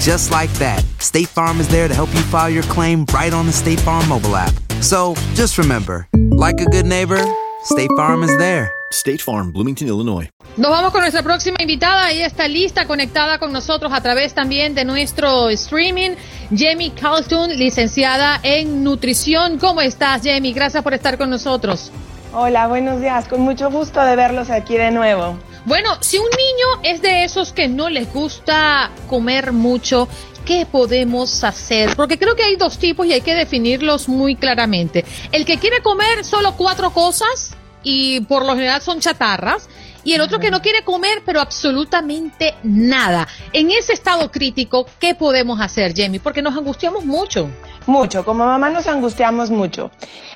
[0.00, 3.46] Just like that, State Farm is there to help you file your claim right on
[3.46, 4.52] the State Farm mobile app.
[4.80, 7.22] So just remember, like a good neighbor,
[7.64, 8.70] State Farm is there.
[8.92, 10.28] State Farm, Bloomington, Illinois.
[10.56, 12.10] Nos vamos con nuestra próxima invitada.
[12.12, 16.12] Ella está lista, conectada con nosotros a través también de nuestro streaming.
[16.54, 19.58] Jamie Carlton, licenciada en nutrición.
[19.58, 20.52] ¿Cómo estás, Jamie?
[20.52, 21.90] Gracias por estar con nosotros.
[22.32, 23.26] Hola, buenos días.
[23.26, 25.38] Con mucho gusto de verlos aquí de nuevo.
[25.64, 30.08] Bueno, si un niño es de esos que no les gusta comer mucho,
[30.44, 31.96] ¿qué podemos hacer?
[31.96, 35.06] Porque creo que hay dos tipos y hay que definirlos muy claramente.
[35.32, 39.68] El que quiere comer solo cuatro cosas y por lo general son chatarras.
[40.06, 43.26] Y el otro que no quiere comer, pero absolutamente nada.
[43.54, 46.20] En ese estado crítico, ¿qué podemos hacer, Jamie?
[46.20, 47.48] Porque nos angustiamos mucho.
[47.86, 49.90] Mucho, como mamá nos angustiamos mucho.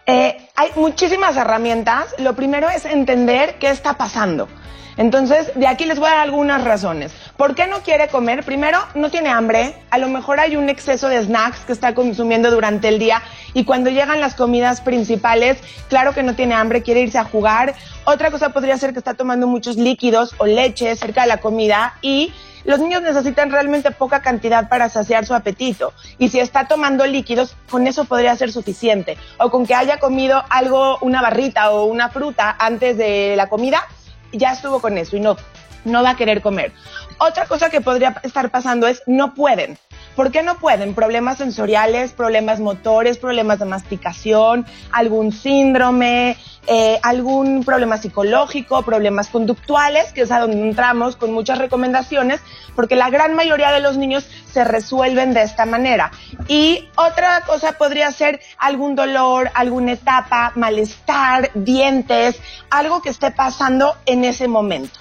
[0.07, 2.15] Eh, hay muchísimas herramientas.
[2.17, 4.49] Lo primero es entender qué está pasando.
[4.99, 7.13] Entonces, de aquí les voy a dar algunas razones.
[7.37, 8.45] ¿Por qué no quiere comer?
[8.45, 9.75] Primero, no tiene hambre.
[9.91, 13.23] A lo mejor hay un exceso de snacks que está consumiendo durante el día
[13.55, 15.59] y cuando llegan las comidas principales,
[15.89, 17.77] claro que no tiene hambre, quiere irse a jugar.
[18.05, 21.95] Otra cosa podría ser que está tomando muchos líquidos o leche cerca de la comida
[22.03, 22.33] y
[22.65, 25.93] los niños necesitan realmente poca cantidad para saciar su apetito.
[26.19, 29.17] Y si está tomando líquidos, con eso podría ser suficiente.
[29.39, 33.87] O con que haya comido algo, una barrita o una fruta antes de la comida,
[34.33, 35.37] ya estuvo con eso y no,
[35.85, 36.73] no va a querer comer.
[37.19, 39.79] Otra cosa que podría estar pasando es no pueden.
[40.19, 40.95] ¿Por qué no pueden?
[40.95, 50.13] Problemas sensoriales, problemas motores, problemas de masticación, algún síndrome, eh, algún problema psicológico, problemas conductuales,
[50.13, 52.41] que es a donde entramos con muchas recomendaciones,
[52.75, 56.11] porque la gran mayoría de los niños se resuelven de esta manera.
[56.49, 63.95] Y otra cosa podría ser algún dolor, alguna etapa, malestar, dientes, algo que esté pasando
[64.05, 64.99] en ese momento.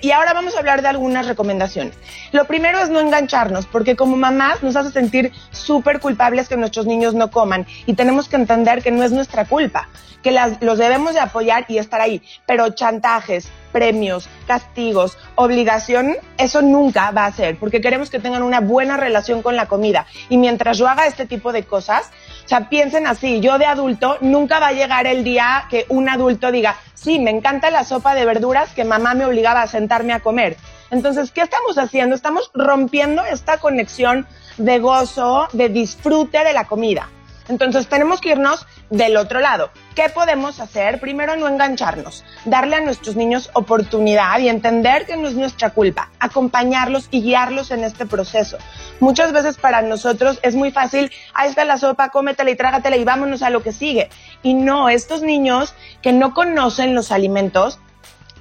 [0.00, 1.94] Y ahora vamos a hablar de algunas recomendaciones.
[2.32, 6.86] Lo primero es no engancharnos, porque como mamás nos hace sentir súper culpables que nuestros
[6.86, 9.88] niños no coman y tenemos que entender que no es nuestra culpa,
[10.22, 17.10] que los debemos de apoyar y estar ahí, pero chantajes, premios, castigos, obligación, eso nunca
[17.10, 20.06] va a ser, porque queremos que tengan una buena relación con la comida.
[20.28, 22.10] Y mientras yo haga este tipo de cosas,
[22.48, 26.08] o sea, piensen así, yo de adulto nunca va a llegar el día que un
[26.08, 30.14] adulto diga, sí, me encanta la sopa de verduras que mamá me obligaba a sentarme
[30.14, 30.56] a comer.
[30.90, 32.14] Entonces, ¿qué estamos haciendo?
[32.14, 37.10] Estamos rompiendo esta conexión de gozo, de disfrute de la comida.
[37.48, 39.70] Entonces tenemos que irnos del otro lado.
[39.94, 41.00] ¿Qué podemos hacer?
[41.00, 46.10] Primero, no engancharnos, darle a nuestros niños oportunidad y entender que no es nuestra culpa,
[46.20, 48.58] acompañarlos y guiarlos en este proceso.
[49.00, 53.04] Muchas veces para nosotros es muy fácil, ahí está la sopa, cómetela y trágatela y
[53.04, 54.10] vámonos a lo que sigue.
[54.42, 57.78] Y no, estos niños que no conocen los alimentos,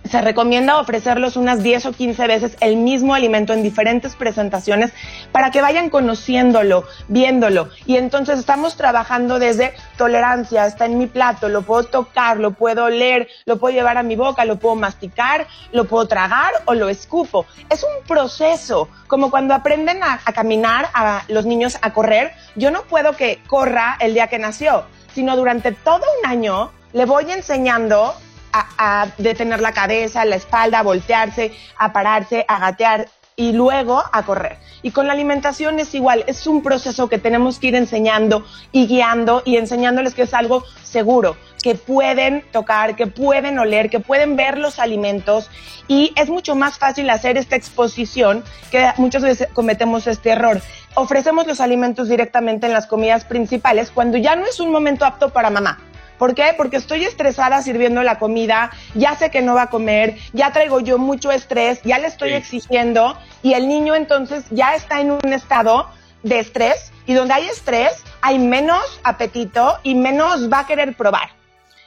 [0.07, 4.91] se recomienda ofrecerlos unas 10 o 15 veces el mismo alimento en diferentes presentaciones
[5.31, 7.69] para que vayan conociéndolo, viéndolo.
[7.85, 12.85] Y entonces estamos trabajando desde tolerancia, está en mi plato, lo puedo tocar, lo puedo
[12.85, 16.89] oler, lo puedo llevar a mi boca, lo puedo masticar, lo puedo tragar o lo
[16.89, 17.45] escupo.
[17.69, 22.33] Es un proceso, como cuando aprenden a, a caminar a los niños a correr.
[22.55, 27.05] Yo no puedo que corra el día que nació, sino durante todo un año le
[27.05, 28.15] voy enseñando
[28.51, 34.23] a, detener la cabeza, la espalda, a voltearse, a pararse, a gatear y luego a
[34.23, 34.57] correr.
[34.81, 38.87] Y con la alimentación es igual, es un proceso que tenemos que ir enseñando y
[38.87, 44.35] guiando y enseñándoles que es algo seguro, que pueden tocar, que pueden oler, que pueden
[44.35, 45.51] ver los alimentos
[45.87, 50.61] y es mucho más fácil hacer esta exposición que muchas veces cometemos este error.
[50.95, 55.29] Ofrecemos los alimentos directamente en las comidas principales cuando ya no es un momento apto
[55.29, 55.79] para mamá
[56.17, 56.53] ¿Por qué?
[56.57, 60.79] Porque estoy estresada sirviendo la comida, ya sé que no va a comer, ya traigo
[60.79, 65.33] yo mucho estrés, ya le estoy exigiendo y el niño entonces ya está en un
[65.33, 65.87] estado
[66.23, 71.29] de estrés y donde hay estrés hay menos apetito y menos va a querer probar.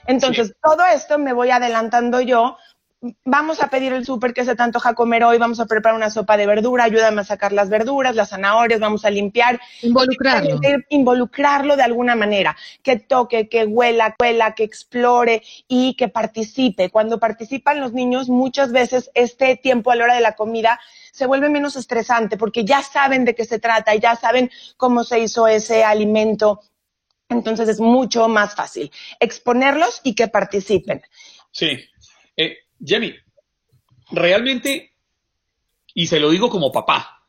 [0.07, 2.57] Entonces, todo esto me voy adelantando yo
[3.25, 6.11] vamos a pedir el súper que se te antoja comer hoy, vamos a preparar una
[6.11, 9.61] sopa de verdura, ayúdame a sacar las verduras, las zanahorias, vamos a limpiar.
[9.83, 10.61] Involucrarlo.
[10.91, 16.91] Involucrarlo de alguna manera, que toque, que huela, cuela, que explore y que participe.
[16.91, 20.79] Cuando participan los niños, muchas veces este tiempo a la hora de la comida
[21.13, 25.21] se vuelve menos estresante porque ya saben de qué se trata, ya saben cómo se
[25.21, 26.61] hizo ese alimento.
[27.29, 31.03] Entonces es mucho más fácil exponerlos y que participen.
[31.53, 31.79] Sí.
[32.37, 33.17] Eh, Jamie,
[34.11, 34.93] realmente,
[35.95, 37.25] y se lo digo como papá,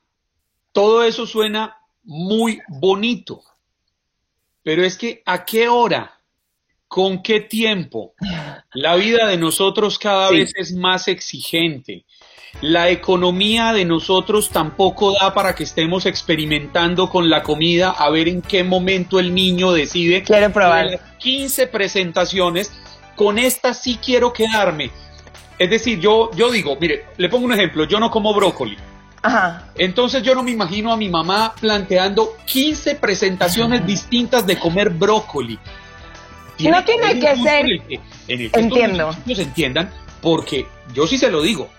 [0.72, 3.42] todo eso suena muy bonito,
[4.64, 6.20] pero es que a qué hora,
[6.88, 8.14] con qué tiempo,
[8.74, 12.06] la vida de nosotros cada vez es más exigente.
[12.60, 18.28] La economía de nosotros tampoco da para que estemos experimentando con la comida a ver
[18.28, 20.22] en qué momento el niño decide.
[20.22, 21.18] Quiere probar.
[21.18, 22.72] 15 presentaciones,
[23.16, 24.92] con esta sí quiero quedarme.
[25.62, 28.76] Es decir, yo, yo digo, mire, le pongo un ejemplo, yo no como brócoli.
[29.22, 29.68] Ajá.
[29.78, 35.60] Entonces yo no me imagino a mi mamá planteando 15 presentaciones distintas de comer brócoli.
[36.58, 37.66] no tiene que ser.
[38.28, 39.16] En el que, Entiendo.
[39.24, 41.70] Los entiendan, porque yo sí se lo digo.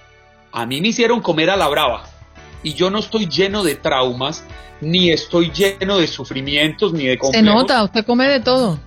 [0.52, 2.04] A mí me hicieron comer a la brava
[2.62, 4.44] y yo no estoy lleno de traumas,
[4.80, 7.48] ni estoy lleno de sufrimientos, ni de complejos.
[7.48, 8.78] Se nota, usted come de todo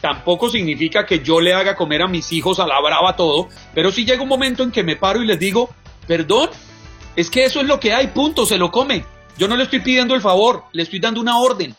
[0.00, 3.90] tampoco significa que yo le haga comer a mis hijos a la brava todo, pero
[3.90, 5.70] sí llega un momento en que me paro y les digo,
[6.06, 6.50] perdón,
[7.16, 9.04] es que eso es lo que hay, punto, se lo come.
[9.36, 11.74] Yo no le estoy pidiendo el favor, le estoy dando una orden.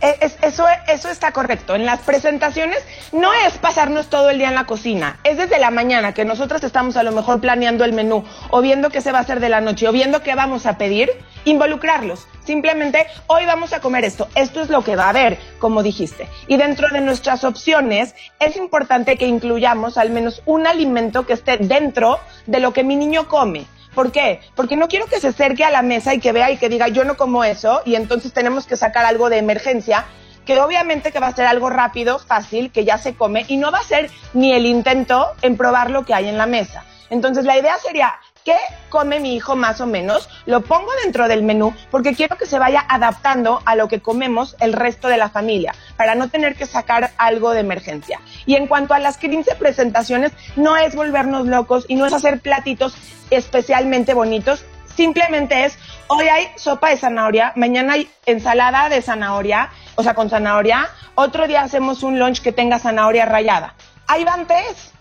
[0.00, 1.74] E, es- eso, eso está correcto.
[1.74, 2.78] En las presentaciones
[3.12, 6.62] no es pasarnos todo el día en la cocina, es desde la mañana que nosotras
[6.64, 9.48] estamos a lo mejor planeando el menú o viendo qué se va a hacer de
[9.48, 11.10] la noche o viendo qué vamos a pedir,
[11.44, 12.26] involucrarlos.
[12.44, 16.28] Simplemente, hoy vamos a comer esto, esto es lo que va a haber, como dijiste.
[16.46, 21.56] Y dentro de nuestras opciones, es importante que incluyamos al menos un alimento que esté
[21.56, 23.64] dentro de lo que mi niño come.
[23.94, 24.40] ¿Por qué?
[24.54, 26.88] Porque no quiero que se acerque a la mesa y que vea y que diga
[26.88, 30.04] yo no como eso y entonces tenemos que sacar algo de emergencia
[30.44, 33.70] que obviamente que va a ser algo rápido, fácil, que ya se come y no
[33.70, 36.84] va a ser ni el intento en probar lo que hay en la mesa.
[37.10, 38.14] Entonces la idea sería,
[38.44, 38.58] ¿qué
[38.90, 40.28] come mi hijo más o menos?
[40.44, 44.54] Lo pongo dentro del menú porque quiero que se vaya adaptando a lo que comemos
[44.60, 48.20] el resto de la familia, para no tener que sacar algo de emergencia.
[48.44, 52.40] Y en cuanto a las 15 presentaciones, no es volvernos locos y no es hacer
[52.40, 52.94] platitos
[53.30, 54.64] especialmente bonitos,
[54.94, 55.78] simplemente es,
[56.08, 61.48] hoy hay sopa de zanahoria, mañana hay ensalada de zanahoria, o sea, con zanahoria, otro
[61.48, 63.74] día hacemos un lunch que tenga zanahoria rallada.
[64.06, 64.92] Ahí van tres.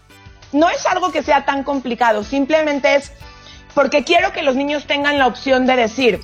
[0.53, 3.11] No es algo que sea tan complicado, simplemente es
[3.73, 6.21] porque quiero que los niños tengan la opción de decir,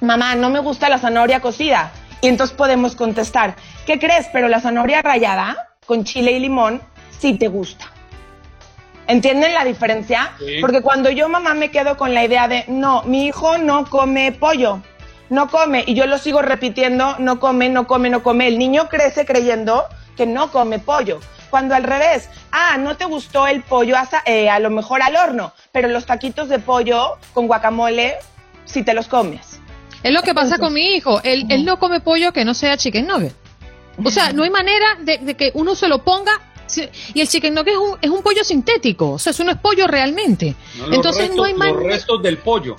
[0.00, 1.92] mamá, no me gusta la zanahoria cocida.
[2.20, 4.28] Y entonces podemos contestar, ¿qué crees?
[4.32, 6.82] Pero la zanahoria rallada con chile y limón
[7.18, 7.86] sí te gusta.
[9.06, 10.32] ¿Entienden la diferencia?
[10.38, 10.58] Sí.
[10.60, 14.32] Porque cuando yo mamá me quedo con la idea de, no, mi hijo no come
[14.32, 14.82] pollo,
[15.30, 18.88] no come, y yo lo sigo repitiendo, no come, no come, no come, el niño
[18.88, 19.86] crece creyendo
[20.16, 21.20] que no come pollo.
[21.50, 25.16] Cuando al revés, ah, no te gustó el pollo asa- eh, a lo mejor al
[25.16, 28.14] horno, pero los taquitos de pollo con guacamole,
[28.64, 29.58] si te los comes.
[30.02, 31.20] Es lo que pasa con mi hijo.
[31.24, 33.34] Él, él no come pollo que no sea chicken nugget.
[34.02, 36.32] O sea, no hay manera de, de que uno se lo ponga.
[36.66, 39.10] si- Y el chicken nugget es un, es un pollo sintético.
[39.10, 40.54] O sea, eso no es pollo realmente.
[40.78, 41.80] No, los Entonces restos- no hay Los manera.
[41.82, 42.76] restos del pollo.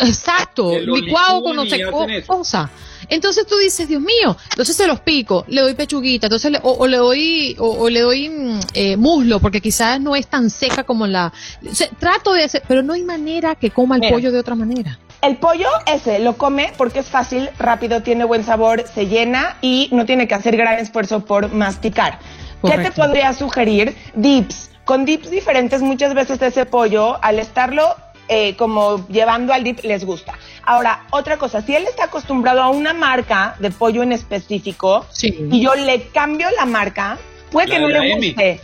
[0.00, 1.82] Exacto, Que lo licuado con no sé
[2.26, 2.70] cosa.
[3.10, 6.70] Entonces tú dices, Dios mío, entonces se los pico, le doy pechuguita, entonces le- o,
[6.72, 10.48] o le doy o, o le doy mm, eh, muslo porque quizás no es tan
[10.50, 11.32] seca como la.
[11.68, 14.12] o sea, trato de hacer, pero no hay manera que coma el Mira.
[14.14, 14.98] pollo de otra manera.
[15.22, 19.88] El pollo ese lo come porque es fácil, rápido, tiene buen sabor, se llena y
[19.92, 22.18] no tiene que hacer gran esfuerzo por masticar.
[22.64, 23.96] ¿Qué te podría sugerir?
[24.14, 24.70] Dips.
[24.84, 27.94] Con dips diferentes, muchas veces ese pollo, al estarlo
[28.32, 30.34] eh, como llevando al dip, les gusta.
[30.64, 35.60] Ahora, otra cosa, si él está acostumbrado a una marca de pollo en específico y
[35.60, 37.18] yo le cambio la marca,
[37.50, 38.60] puede La que no le guste,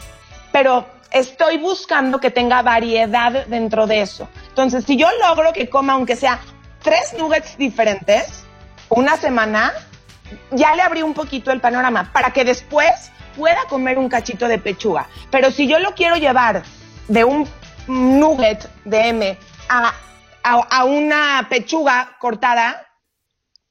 [0.52, 4.28] pero estoy buscando que tenga variedad dentro de eso.
[4.50, 6.38] Entonces, si yo logro que coma, aunque sea
[6.80, 8.44] tres nuggets diferentes,
[8.88, 9.72] una semana,
[10.52, 14.58] ya le abrí un poquito el panorama para que después pueda comer un cachito de
[14.58, 15.08] pechuga.
[15.32, 16.62] Pero si yo lo quiero llevar
[17.08, 17.48] de un
[17.88, 19.38] nugget de M
[19.68, 19.94] a,
[20.42, 22.86] a, a una pechuga cortada,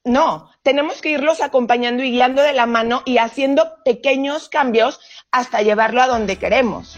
[0.04, 5.00] no, tenemos que irlos acompañando y guiando de la mano y haciendo pequeños cambios
[5.32, 6.98] hasta llevarlo a donde queremos.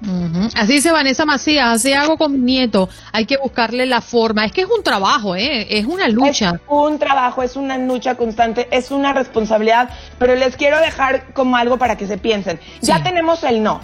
[0.00, 0.48] Ujú.
[0.54, 4.44] Así dice Vanessa Macías, así hago con mi nieto, hay que buscarle la forma.
[4.44, 5.66] Es que es un trabajo, ¿eh?
[5.78, 6.50] es una lucha.
[6.50, 11.56] Es un trabajo, es una lucha constante, es una responsabilidad, pero les quiero dejar como
[11.56, 12.60] algo para que se piensen.
[12.80, 13.80] Ya tenemos el no.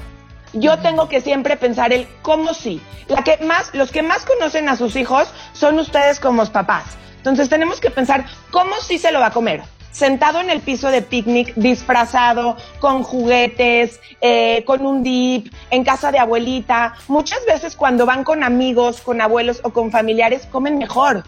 [0.54, 2.80] Yo tengo que siempre pensar el cómo sí.
[3.08, 6.84] La que más, los que más conocen a sus hijos son ustedes como papás.
[7.18, 9.62] Entonces tenemos que pensar cómo sí se lo va a comer.
[9.90, 16.10] Sentado en el piso de picnic, disfrazado, con juguetes, eh, con un dip, en casa
[16.10, 16.94] de abuelita.
[17.06, 21.24] Muchas veces cuando van con amigos, con abuelos o con familiares, comen mejor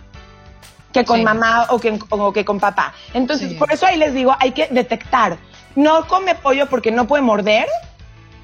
[0.93, 1.25] que con Sí.
[1.25, 2.93] mamá o que, o que con papá.
[3.15, 5.37] Entonces, por eso ahí les digo, hay que detectar.
[5.75, 7.67] No come pollo porque no puede morder,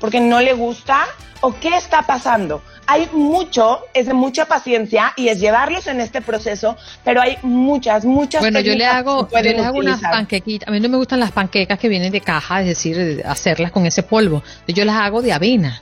[0.02, 1.06] porque no le gusta,
[1.42, 2.60] o qué está pasando.
[2.88, 8.04] Hay mucho, es de mucha paciencia y es llevarlos en este proceso, pero hay muchas,
[8.04, 10.68] muchas Bueno, yo le hago, yo le hago unas panquequitas.
[10.68, 13.70] A mí no me gustan las panquecas que vienen de caja, es decir, de hacerlas
[13.70, 14.42] con ese polvo.
[14.66, 15.80] Yo las hago de avena.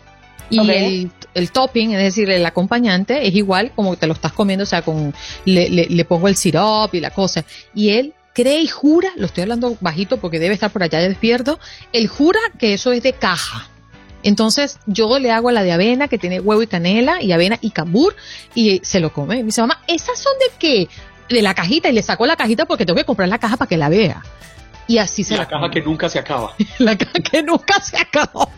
[0.50, 4.64] Y el, el topping, es decir, el acompañante, es igual como te lo estás comiendo,
[4.64, 5.14] o sea, con
[5.46, 7.42] le, le, le pongo el sirope y la cosa.
[7.74, 11.58] Y él cree y jura, lo estoy hablando bajito porque debe estar por allá despierto,
[11.94, 13.69] él jura que eso es de caja.
[14.22, 17.70] Entonces yo le hago la de avena que tiene huevo y canela y avena y
[17.70, 18.14] cambur
[18.54, 19.36] y se lo come.
[19.36, 20.88] Me dice, mamá, ¿esas son de qué?
[21.28, 23.68] De la cajita y le saco la cajita porque tengo que comprar la caja para
[23.68, 24.22] que la vea.
[24.86, 26.54] Y así se La la, caja que nunca se acaba.
[26.78, 28.50] la caja que nunca se acabó.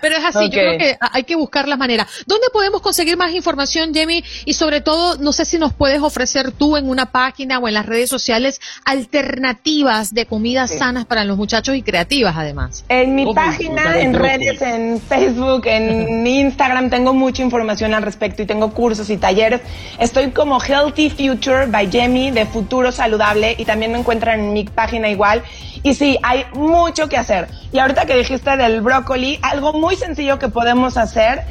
[0.00, 2.06] Pero es así, yo creo que hay que buscar las maneras.
[2.26, 4.24] ¿Dónde podemos conseguir más información, Jamie?
[4.44, 7.74] Y sobre todo, no sé si nos puedes ofrecer tú en una página o en
[7.74, 12.84] las redes sociales alternativas de comidas sanas para los muchachos y creativas, además.
[12.88, 18.46] En mi página, en redes, en Facebook, en Instagram, tengo mucha información al respecto y
[18.46, 19.60] tengo cursos y talleres.
[19.98, 24.64] Estoy como Healthy Future by Jamie de Futuro Saludable y también me encuentran en mi
[24.64, 25.42] página igual.
[25.82, 27.48] Y sí, hay mucho que hacer.
[27.72, 31.44] Y ahorita que dijiste del brócoli, algo muy sencillo que podemos hacer.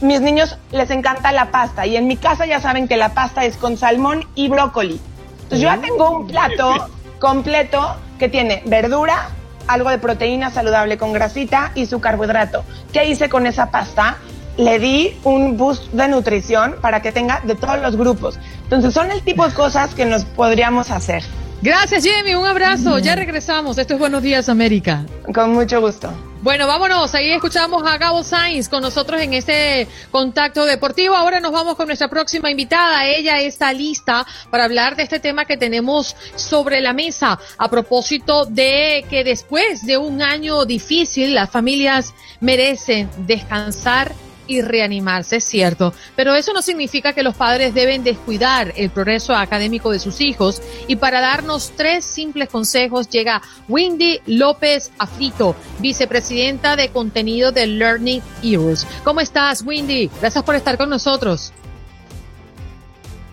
[0.00, 3.44] Mis niños les encanta la pasta y en mi casa ya saben que la pasta
[3.44, 5.00] es con salmón y brócoli.
[5.42, 9.28] Entonces yo ya tengo un plato completo que tiene verdura,
[9.68, 12.64] algo de proteína saludable con grasita y su carbohidrato.
[12.92, 14.16] ¿Qué hice con esa pasta?
[14.56, 18.38] Le di un boost de nutrición para que tenga de todos los grupos.
[18.64, 21.22] Entonces son el tipo de cosas que nos podríamos hacer.
[21.62, 22.34] Gracias, Jamie.
[22.34, 22.98] Un abrazo.
[22.98, 23.78] Ya regresamos.
[23.78, 25.06] Esto es Buenos Días, América.
[25.32, 26.12] Con mucho gusto.
[26.42, 27.14] Bueno, vámonos.
[27.14, 31.14] Ahí escuchamos a Gabo Sainz con nosotros en este contacto deportivo.
[31.14, 33.06] Ahora nos vamos con nuestra próxima invitada.
[33.06, 38.44] Ella está lista para hablar de este tema que tenemos sobre la mesa a propósito
[38.44, 44.12] de que después de un año difícil, las familias merecen descansar
[44.46, 49.34] y reanimarse, es cierto, pero eso no significa que los padres deben descuidar el progreso
[49.34, 56.76] académico de sus hijos y para darnos tres simples consejos llega Wendy López Afito, vicepresidenta
[56.76, 58.86] de contenido de Learning Heroes.
[59.04, 60.10] ¿Cómo estás, Wendy?
[60.20, 61.52] Gracias por estar con nosotros.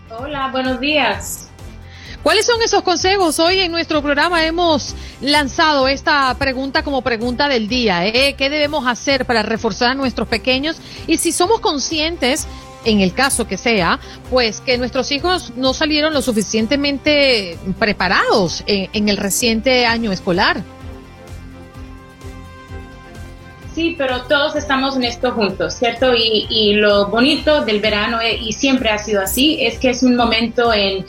[0.09, 1.48] Hola, buenos días.
[2.23, 3.39] ¿Cuáles son esos consejos?
[3.39, 8.05] Hoy en nuestro programa hemos lanzado esta pregunta como pregunta del día.
[8.05, 8.35] ¿eh?
[8.37, 10.77] ¿Qué debemos hacer para reforzar a nuestros pequeños?
[11.07, 12.45] Y si somos conscientes,
[12.83, 19.07] en el caso que sea, pues que nuestros hijos no salieron lo suficientemente preparados en,
[19.07, 20.61] el reciente año escolar.
[23.73, 26.13] Sí, pero todos estamos en esto juntos, ¿cierto?
[26.13, 30.03] Y, y lo bonito del verano, eh, y siempre ha sido así, es que es
[30.03, 31.05] un momento en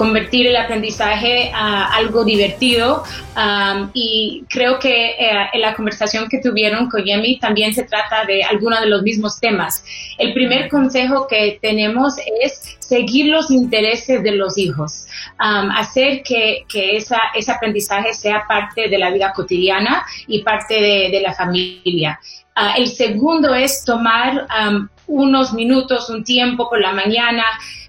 [0.00, 3.04] convertir el aprendizaje a algo divertido
[3.36, 8.24] um, y creo que eh, en la conversación que tuvieron con Yemi también se trata
[8.24, 9.84] de algunos de los mismos temas.
[10.16, 15.06] El primer consejo que tenemos es seguir los intereses de los hijos,
[15.38, 20.80] um, hacer que, que esa, ese aprendizaje sea parte de la vida cotidiana y parte
[21.12, 22.18] de, la familia.
[22.56, 27.44] Uh, el segundo es tomar um, unos minutos, un tiempo por la mañana,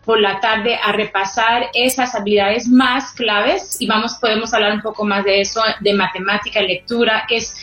[0.05, 5.05] por la tarde a repasar esas habilidades más claves y vamos, podemos hablar un poco
[5.05, 7.25] más de eso, de matemática, lectura.
[7.29, 7.55] Es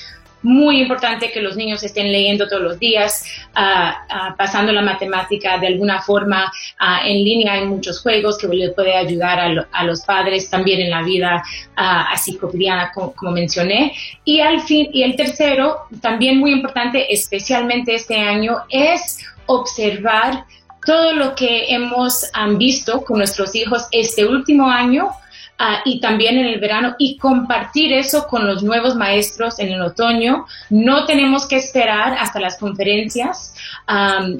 [0.42, 3.24] muy importante que los niños estén leyendo todos los días,
[3.54, 7.54] ah, ah, pasando la matemática de alguna forma ah, en línea.
[7.54, 9.40] Hay muchos juegos que le puede ayudar
[9.72, 11.42] a, los padres también en la vida
[11.74, 13.94] así cotidiana, como, como, mencioné.
[14.24, 20.44] Y al fin, y el tercero, también muy importante, especialmente este año, es observar
[20.88, 22.24] todo lo que hemos
[22.56, 25.10] visto con nuestros hijos este último año
[25.58, 29.82] ah, y también en el verano y compartir eso con los nuevos maestros en el
[29.82, 30.46] otoño.
[30.70, 33.54] No tenemos que esperar hasta las conferencias.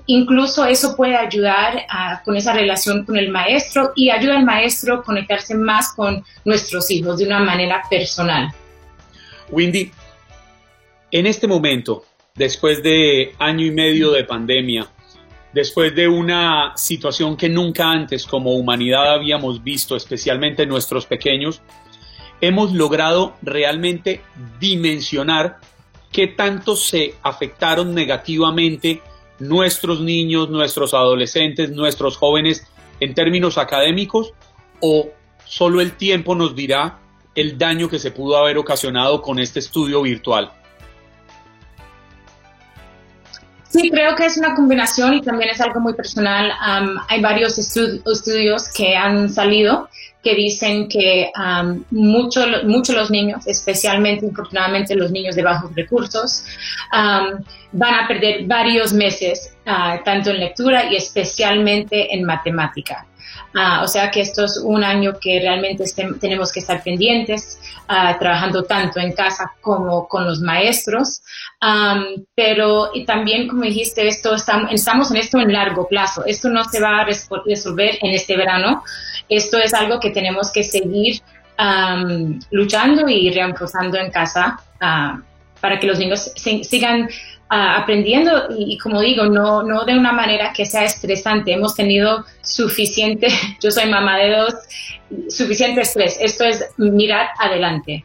[0.06, 4.94] incluso eso puede ayudar ah, con esa relación con el maestro y ayuda al maestro
[4.94, 8.48] a conectarse más con nuestros hijos de una manera personal.
[9.50, 9.92] Windy,
[11.10, 14.88] en este momento, después de año y medio de pandemia,
[15.52, 21.62] después de una situación que nunca antes como humanidad habíamos visto, especialmente nuestros pequeños,
[22.40, 24.22] hemos logrado realmente
[24.60, 25.58] dimensionar
[26.12, 29.02] qué tanto se afectaron negativamente
[29.38, 32.66] nuestros niños, nuestros adolescentes, nuestros jóvenes
[33.00, 34.32] en términos académicos
[34.80, 35.08] o
[35.44, 36.98] solo el tiempo nos dirá
[37.34, 40.52] el daño que se pudo haber ocasionado con este estudio virtual.
[43.68, 46.52] Sí, creo que es una combinación y también es algo muy personal.
[47.08, 49.88] hay varios estudios que han salido
[50.22, 51.30] que dicen que
[51.90, 56.44] muchos mucho los niños, especialmente, infortunadamente, los niños de bajos recursos,
[56.90, 63.06] van a perder varios meses, ah, tanto en lectura y especialmente en matemática.
[63.54, 65.84] Ah, o sea que esto es un año que realmente
[66.20, 67.58] tenemos que estar pendientes,
[67.88, 71.22] ah, trabajando tanto en casa como con los maestros.
[72.34, 76.24] pero y también, como dijiste, esto estamos, en esto en largo plazo.
[76.26, 78.82] Esto no se va a resolver en este verano.
[79.28, 81.22] Esto es algo que tenemos que seguir
[82.50, 85.20] luchando y reforzando en casa ah,
[85.60, 87.08] para que los niños sigan
[87.48, 91.52] aprendiendo y, como digo, no, no de una manera que sea estresante.
[91.52, 93.28] Hemos tenido suficiente,
[93.62, 94.54] yo soy mamá de dos,
[95.28, 96.18] suficiente estrés.
[96.20, 98.04] Esto es mirar adelante.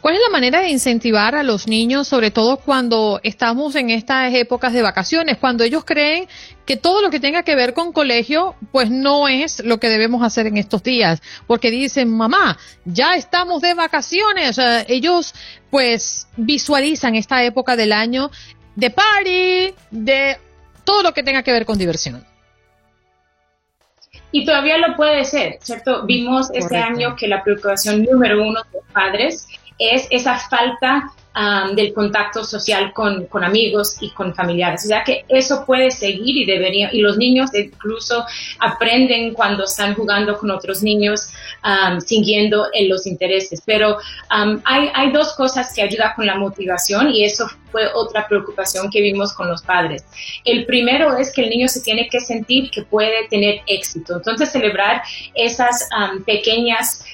[0.00, 4.32] ¿Cuál es la manera de incentivar a los niños, sobre todo cuando estamos en estas
[4.34, 6.28] épocas de vacaciones, cuando ellos creen
[6.64, 10.22] que todo lo que tenga que ver con colegio, pues no es lo que debemos
[10.22, 11.22] hacer en estos días?
[11.46, 14.58] Porque dicen, mamá, ya estamos de vacaciones.
[14.88, 15.34] ellos
[15.70, 18.30] pues visualizan esta época del año
[18.74, 20.38] de party, de
[20.84, 22.24] todo lo que tenga que ver con diversión.
[24.32, 26.04] Y todavía lo puede ser, ¿cierto?
[26.04, 29.46] Vimos este año que la preocupación número uno de los padres
[29.78, 31.12] es esa falta
[31.74, 34.86] del contacto social con, con, amigos y con familiares.
[34.86, 38.24] O sea que eso puede seguir y debería, y los niños incluso
[38.58, 41.28] aprenden cuando están jugando con otros niños,
[41.98, 43.62] siguiendo en los intereses.
[43.66, 43.98] Pero
[44.30, 49.00] hay, hay dos cosas que ayudan con la motivación y eso fue otra preocupación que
[49.00, 50.04] vimos con los padres.
[50.44, 54.16] El primero es que el niño se tiene que sentir que puede tener éxito.
[54.16, 55.02] Entonces celebrar
[55.34, 55.88] esas
[56.24, 57.04] pequeñas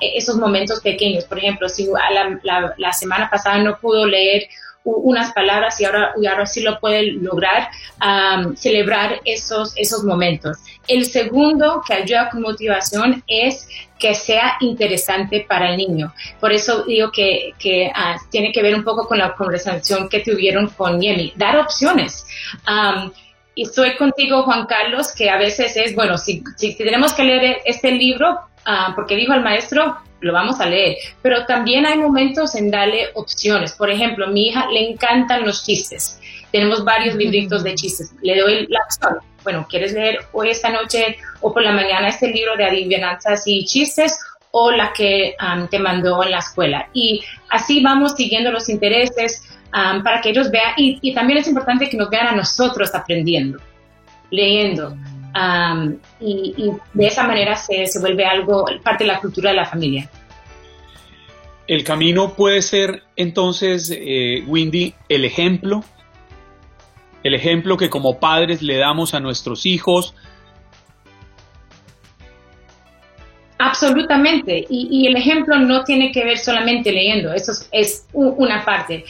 [0.00, 1.24] esos momentos pequeños.
[1.24, 1.88] Por ejemplo, si
[2.76, 4.48] la, semana pasada no pudo leer
[4.84, 7.68] unas palabras y ahora, y ahora sí lo puede lograr,
[8.54, 10.58] celebrar esos, esos momentos.
[10.86, 13.68] El segundo que ayuda con motivación es
[13.98, 16.12] que sea interesante para el niño.
[16.38, 20.20] Por eso digo que, que ah, tiene que ver un poco con la conversación que
[20.20, 21.32] tuvieron con Yemi.
[21.36, 22.26] Dar opciones.
[23.54, 27.62] y estoy contigo, Juan Carlos, que a veces es, bueno, si, si tenemos que leer
[27.64, 32.54] este libro, Ah, porque dijo el maestro, lo vamos a leer, pero también hay momentos
[32.54, 33.72] en darle opciones.
[33.72, 36.18] Por ejemplo, a mi hija le encantan los chistes.
[36.50, 38.12] Tenemos varios libritos de chistes.
[38.22, 39.18] Le doy la opción.
[39.42, 43.64] Bueno, ¿quieres leer hoy esta noche o por la mañana este libro de adivinanzas y
[43.64, 44.18] chistes
[44.50, 45.36] o la que
[45.70, 46.88] te mandó en la escuela?
[46.94, 50.72] Y así vamos siguiendo los intereses para que ellos vean.
[50.76, 53.58] y también es importante que nos vean a nosotros aprendiendo,
[54.30, 54.96] leyendo
[56.20, 60.08] y, de esa manera se, se vuelve algo, parte de la cultura de la familia.
[61.66, 65.82] El camino puede ser entonces, eh, Windy, el ejemplo,
[67.22, 70.14] el ejemplo que como padres le damos a nuestros hijos,
[73.64, 74.66] Absolutamente.
[74.68, 79.04] Y, el ejemplo no tiene que ver solamente leyendo, eso es, una parte.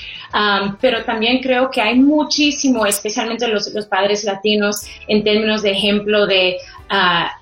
[0.80, 6.26] pero también creo que hay muchísimo, especialmente los, los padres latinos, en términos de ejemplo
[6.28, 6.56] de
[6.88, 7.32] ah,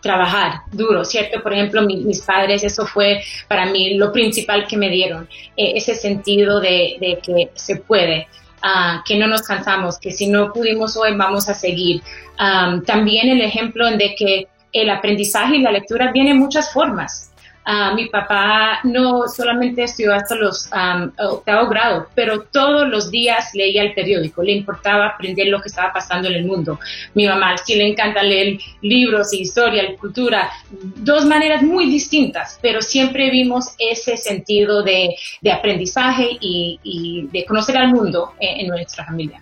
[0.00, 1.40] trabajar duro, ¿cierto?
[1.40, 5.94] Por ejemplo, mis padres, eso fue para mí lo principal que me dieron, eh, ese
[5.94, 8.26] sentido de, que se puede.
[8.64, 12.02] Ah, que no nos cansamos, que si no pudimos hoy vamos a seguir.
[12.86, 17.32] también el ejemplo de que el aprendizaje y la lectura viene en muchas formas.
[17.64, 23.50] Ah, mi papá no solamente estudió hasta los um, octavo grado, pero todos los días
[23.54, 26.80] leía el periódico, le importaba aprender lo que estaba pasando en el mundo.
[27.14, 33.30] Mi mamá sí le encanta leer libros, historia, cultura, dos maneras muy distintas, pero siempre
[33.30, 35.14] vimos ese sentido de,
[35.52, 39.40] aprendizaje y, de conocer al mundo en nuestra familia.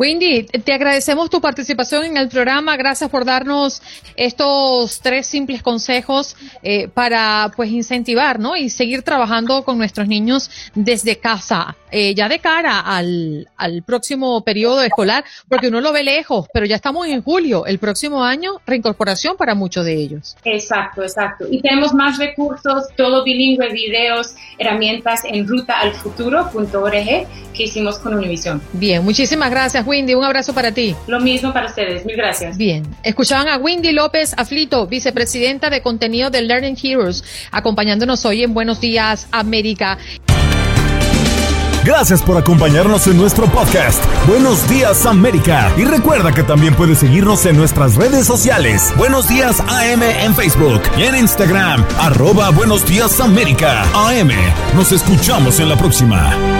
[0.00, 2.74] Wendy, te agradecemos tu participación en el programa.
[2.78, 3.82] Gracias por darnos
[4.16, 8.56] estos tres simples consejos eh, para pues incentivar, ¿no?
[8.56, 14.42] Y seguir trabajando con nuestros niños desde casa, eh, ya de cara al, al próximo
[14.42, 17.66] periodo escolar, porque uno lo ve lejos, pero ya estamos en julio.
[17.66, 20.34] El próximo año, reincorporación para muchos de ellos.
[20.44, 21.44] Exacto, exacto.
[21.50, 28.62] Y tenemos más recursos, todo bilingüe, videos, herramientas en rutaalfuturo.org que hicimos con Univision.
[28.72, 29.84] Bien, muchísimas gracias.
[29.90, 30.94] Windy, un abrazo para ti.
[31.08, 32.56] Lo mismo para ustedes, mil gracias.
[32.56, 38.54] Bien, escuchaban a Windy López Aflito, vicepresidenta de contenido de Learning Heroes, acompañándonos hoy en
[38.54, 39.98] Buenos Días América.
[41.84, 44.04] Gracias por acompañarnos en nuestro podcast.
[44.28, 45.72] Buenos días América.
[45.78, 48.92] Y recuerda que también puedes seguirnos en nuestras redes sociales.
[48.96, 51.84] Buenos días AM en Facebook y en Instagram.
[51.98, 53.84] Arroba Buenos días América.
[53.94, 54.30] AM.
[54.76, 56.59] Nos escuchamos en la próxima.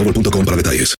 [0.03, 0.89] boostmobile.com para detalles.